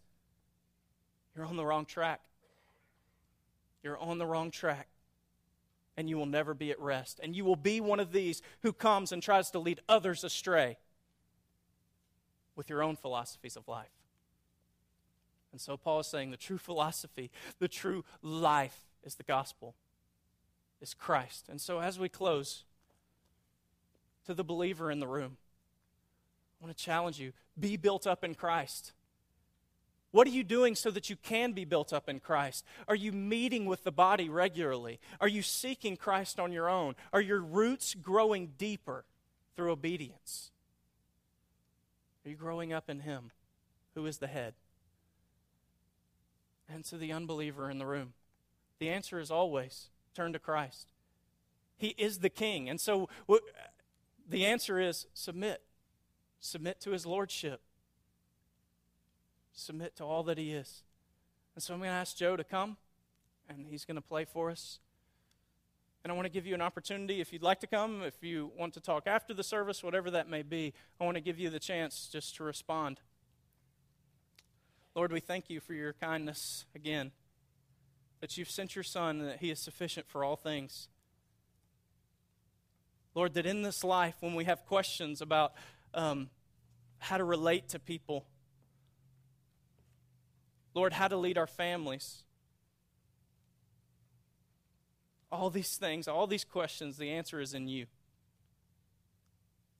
you're 1.35 1.45
on 1.45 1.57
the 1.57 1.65
wrong 1.65 1.85
track. 1.85 2.21
You're 3.81 3.97
on 3.97 4.19
the 4.19 4.25
wrong 4.25 4.51
track. 4.51 4.87
And 5.97 6.09
you 6.09 6.17
will 6.17 6.25
never 6.25 6.53
be 6.53 6.71
at 6.71 6.79
rest. 6.79 7.19
And 7.23 7.35
you 7.35 7.45
will 7.45 7.55
be 7.55 7.79
one 7.79 7.99
of 7.99 8.11
these 8.11 8.41
who 8.61 8.73
comes 8.73 9.11
and 9.11 9.23
tries 9.23 9.49
to 9.51 9.59
lead 9.59 9.79
others 9.87 10.23
astray 10.23 10.77
with 12.55 12.69
your 12.69 12.83
own 12.83 12.95
philosophies 12.95 13.55
of 13.55 13.67
life. 13.67 13.87
And 15.51 15.61
so 15.61 15.77
Paul 15.77 16.01
is 16.01 16.07
saying 16.07 16.31
the 16.31 16.37
true 16.37 16.57
philosophy, 16.57 17.31
the 17.59 17.69
true 17.69 18.03
life 18.21 18.87
is 19.03 19.15
the 19.15 19.23
gospel, 19.23 19.75
is 20.81 20.93
Christ. 20.93 21.47
And 21.47 21.61
so 21.61 21.79
as 21.79 21.97
we 21.97 22.09
close, 22.09 22.65
to 24.25 24.33
the 24.33 24.43
believer 24.43 24.91
in 24.91 24.99
the 24.99 25.07
room, 25.07 25.37
I 26.59 26.65
want 26.65 26.75
to 26.75 26.83
challenge 26.83 27.19
you 27.19 27.33
be 27.57 27.77
built 27.77 28.05
up 28.05 28.23
in 28.23 28.35
Christ. 28.35 28.91
What 30.15 30.27
are 30.27 30.31
you 30.31 30.45
doing 30.45 30.75
so 30.75 30.91
that 30.91 31.09
you 31.09 31.17
can 31.17 31.51
be 31.51 31.65
built 31.65 31.91
up 31.91 32.07
in 32.07 32.21
Christ? 32.21 32.63
Are 32.87 32.95
you 32.95 33.11
meeting 33.11 33.65
with 33.65 33.83
the 33.83 33.91
body 33.91 34.29
regularly? 34.29 34.97
Are 35.19 35.27
you 35.27 35.41
seeking 35.41 35.97
Christ 35.97 36.39
on 36.39 36.53
your 36.53 36.69
own? 36.69 36.95
Are 37.11 37.19
your 37.19 37.41
roots 37.41 37.93
growing 37.93 38.53
deeper 38.57 39.03
through 39.57 39.73
obedience? 39.73 40.51
Are 42.25 42.29
you 42.29 42.37
growing 42.37 42.71
up 42.71 42.89
in 42.89 43.01
Him, 43.01 43.31
who 43.93 44.05
is 44.05 44.19
the 44.19 44.27
head? 44.27 44.53
And 46.69 46.85
to 46.85 46.95
the 46.95 47.11
unbeliever 47.11 47.69
in 47.69 47.77
the 47.77 47.85
room, 47.85 48.13
the 48.79 48.87
answer 48.87 49.19
is 49.19 49.29
always 49.29 49.89
turn 50.15 50.31
to 50.31 50.39
Christ. 50.39 50.93
He 51.75 51.89
is 51.97 52.19
the 52.19 52.29
King. 52.29 52.69
And 52.69 52.79
so 52.79 53.09
the 54.29 54.45
answer 54.45 54.79
is 54.79 55.07
submit. 55.13 55.61
Submit 56.39 56.79
to 56.79 56.91
His 56.91 57.05
Lordship. 57.05 57.59
Submit 59.55 59.95
to 59.95 60.03
all 60.03 60.21
that 60.23 60.37
He 60.37 60.51
is. 60.51 60.83
And 61.55 61.63
so 61.63 61.73
I'm 61.73 61.79
going 61.79 61.89
to 61.89 61.95
ask 61.95 62.15
Joe 62.17 62.35
to 62.35 62.43
come, 62.43 62.75
and 63.49 63.65
he's 63.69 63.85
going 63.85 63.95
to 63.95 64.01
play 64.01 64.25
for 64.25 64.51
us. 64.51 64.79
And 66.03 66.11
I 66.11 66.15
want 66.15 66.25
to 66.25 66.29
give 66.29 66.45
you 66.45 66.53
an 66.53 66.61
opportunity 66.61 67.21
if 67.21 67.31
you'd 67.31 67.41
like 67.41 67.61
to 67.61 67.67
come, 67.67 68.03
if 68.03 68.21
you 68.21 68.51
want 68.57 68.73
to 68.73 68.81
talk 68.81 69.07
after 69.07 69.33
the 69.33 69.43
service, 69.43 69.81
whatever 69.81 70.11
that 70.11 70.29
may 70.29 70.43
be, 70.43 70.73
I 70.99 71.05
want 71.05 71.15
to 71.15 71.21
give 71.21 71.39
you 71.39 71.49
the 71.49 71.59
chance 71.59 72.09
just 72.11 72.35
to 72.35 72.43
respond. 72.43 72.99
Lord, 74.93 75.11
we 75.11 75.21
thank 75.21 75.49
you 75.49 75.59
for 75.61 75.73
your 75.73 75.93
kindness 75.93 76.65
again, 76.75 77.11
that 78.19 78.37
you've 78.37 78.51
sent 78.51 78.75
your 78.75 78.83
Son 78.83 79.21
and 79.21 79.29
that 79.29 79.39
he 79.39 79.49
is 79.49 79.59
sufficient 79.59 80.07
for 80.07 80.23
all 80.23 80.35
things. 80.35 80.89
Lord, 83.15 83.33
that 83.35 83.45
in 83.45 83.61
this 83.61 83.83
life, 83.83 84.15
when 84.19 84.35
we 84.35 84.43
have 84.43 84.65
questions 84.65 85.21
about 85.21 85.53
um, 85.93 86.29
how 86.99 87.17
to 87.17 87.23
relate 87.23 87.69
to 87.69 87.79
people, 87.79 88.25
Lord, 90.75 90.93
how 90.93 91.07
to 91.07 91.17
lead 91.17 91.37
our 91.37 91.47
families, 91.47 92.23
all 95.31 95.49
these 95.49 95.77
things, 95.77 96.07
all 96.07 96.27
these 96.27 96.43
questions, 96.43 96.97
the 96.97 97.09
answer 97.09 97.39
is 97.39 97.53
in 97.53 97.67
you. 97.67 97.87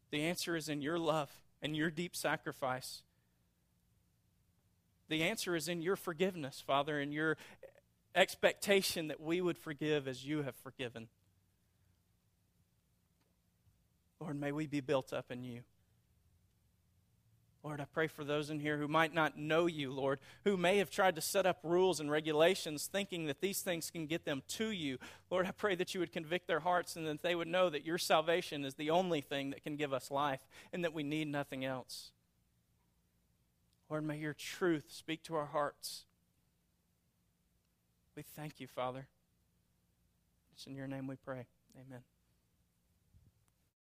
The 0.10 0.24
answer 0.24 0.56
is 0.56 0.70
in 0.70 0.82
your 0.82 0.98
love 0.98 1.30
and 1.62 1.76
your 1.76 1.92
deep 1.92 2.16
sacrifice. 2.16 3.04
The 5.10 5.24
answer 5.24 5.56
is 5.56 5.68
in 5.68 5.82
your 5.82 5.98
forgiveness, 5.98 6.64
Father, 6.66 7.00
and 7.00 7.14
your 7.14 7.38
expectation 8.16 9.10
that 9.10 9.20
we 9.20 9.42
would 9.42 9.58
forgive 9.58 10.08
as 10.08 10.26
you 10.26 10.44
have 10.44 10.56
forgiven. 10.56 11.10
Lord, 14.20 14.40
may 14.40 14.54
we 14.54 14.66
be 14.66 14.80
built 14.80 15.12
up 15.12 15.30
in 15.30 15.44
you. 15.44 15.62
Lord, 17.66 17.82
I 17.82 17.86
pray 17.86 18.06
for 18.06 18.24
those 18.24 18.52
in 18.52 18.60
here 18.60 18.78
who 18.78 18.88
might 18.88 19.12
not 19.12 19.40
know 19.40 19.66
you, 19.66 19.92
Lord, 19.92 20.20
who 20.44 20.56
may 20.56 20.78
have 20.78 20.92
tried 20.92 21.16
to 21.16 21.22
set 21.22 21.48
up 21.48 21.58
rules 21.64 22.00
and 22.00 22.12
regulations 22.12 22.86
thinking 22.86 23.26
that 23.26 23.42
these 23.42 23.62
things 23.64 23.90
can 23.90 24.06
get 24.06 24.24
them 24.24 24.44
to 24.50 24.70
you. 24.70 25.00
Lord, 25.32 25.48
I 25.48 25.52
pray 25.52 25.74
that 25.74 25.96
you 25.96 26.00
would 26.00 26.12
convict 26.12 26.46
their 26.46 26.60
hearts 26.60 26.96
and 26.96 27.08
that 27.08 27.24
they 27.24 27.34
would 27.34 27.48
know 27.48 27.72
that 27.72 27.84
your 27.84 27.98
salvation 27.98 28.66
is 28.66 28.76
the 28.76 28.92
only 28.92 29.20
thing 29.20 29.50
that 29.50 29.64
can 29.64 29.78
give 29.78 29.94
us 29.94 30.12
life 30.12 30.48
and 30.72 30.84
that 30.84 30.94
we 30.94 31.02
need 31.02 31.28
nothing 31.28 31.66
else. 31.66 32.12
Lord, 33.90 34.04
may 34.04 34.20
your 34.20 34.36
truth 34.36 34.86
speak 34.90 35.24
to 35.24 35.34
our 35.34 35.48
hearts. 35.48 36.06
We 38.16 38.22
thank 38.22 38.60
you, 38.60 38.68
Father. 38.68 39.08
It's 40.54 40.68
in 40.68 40.76
your 40.76 40.88
name 40.88 41.08
we 41.08 41.16
pray. 41.16 41.48
Amen. 41.76 42.02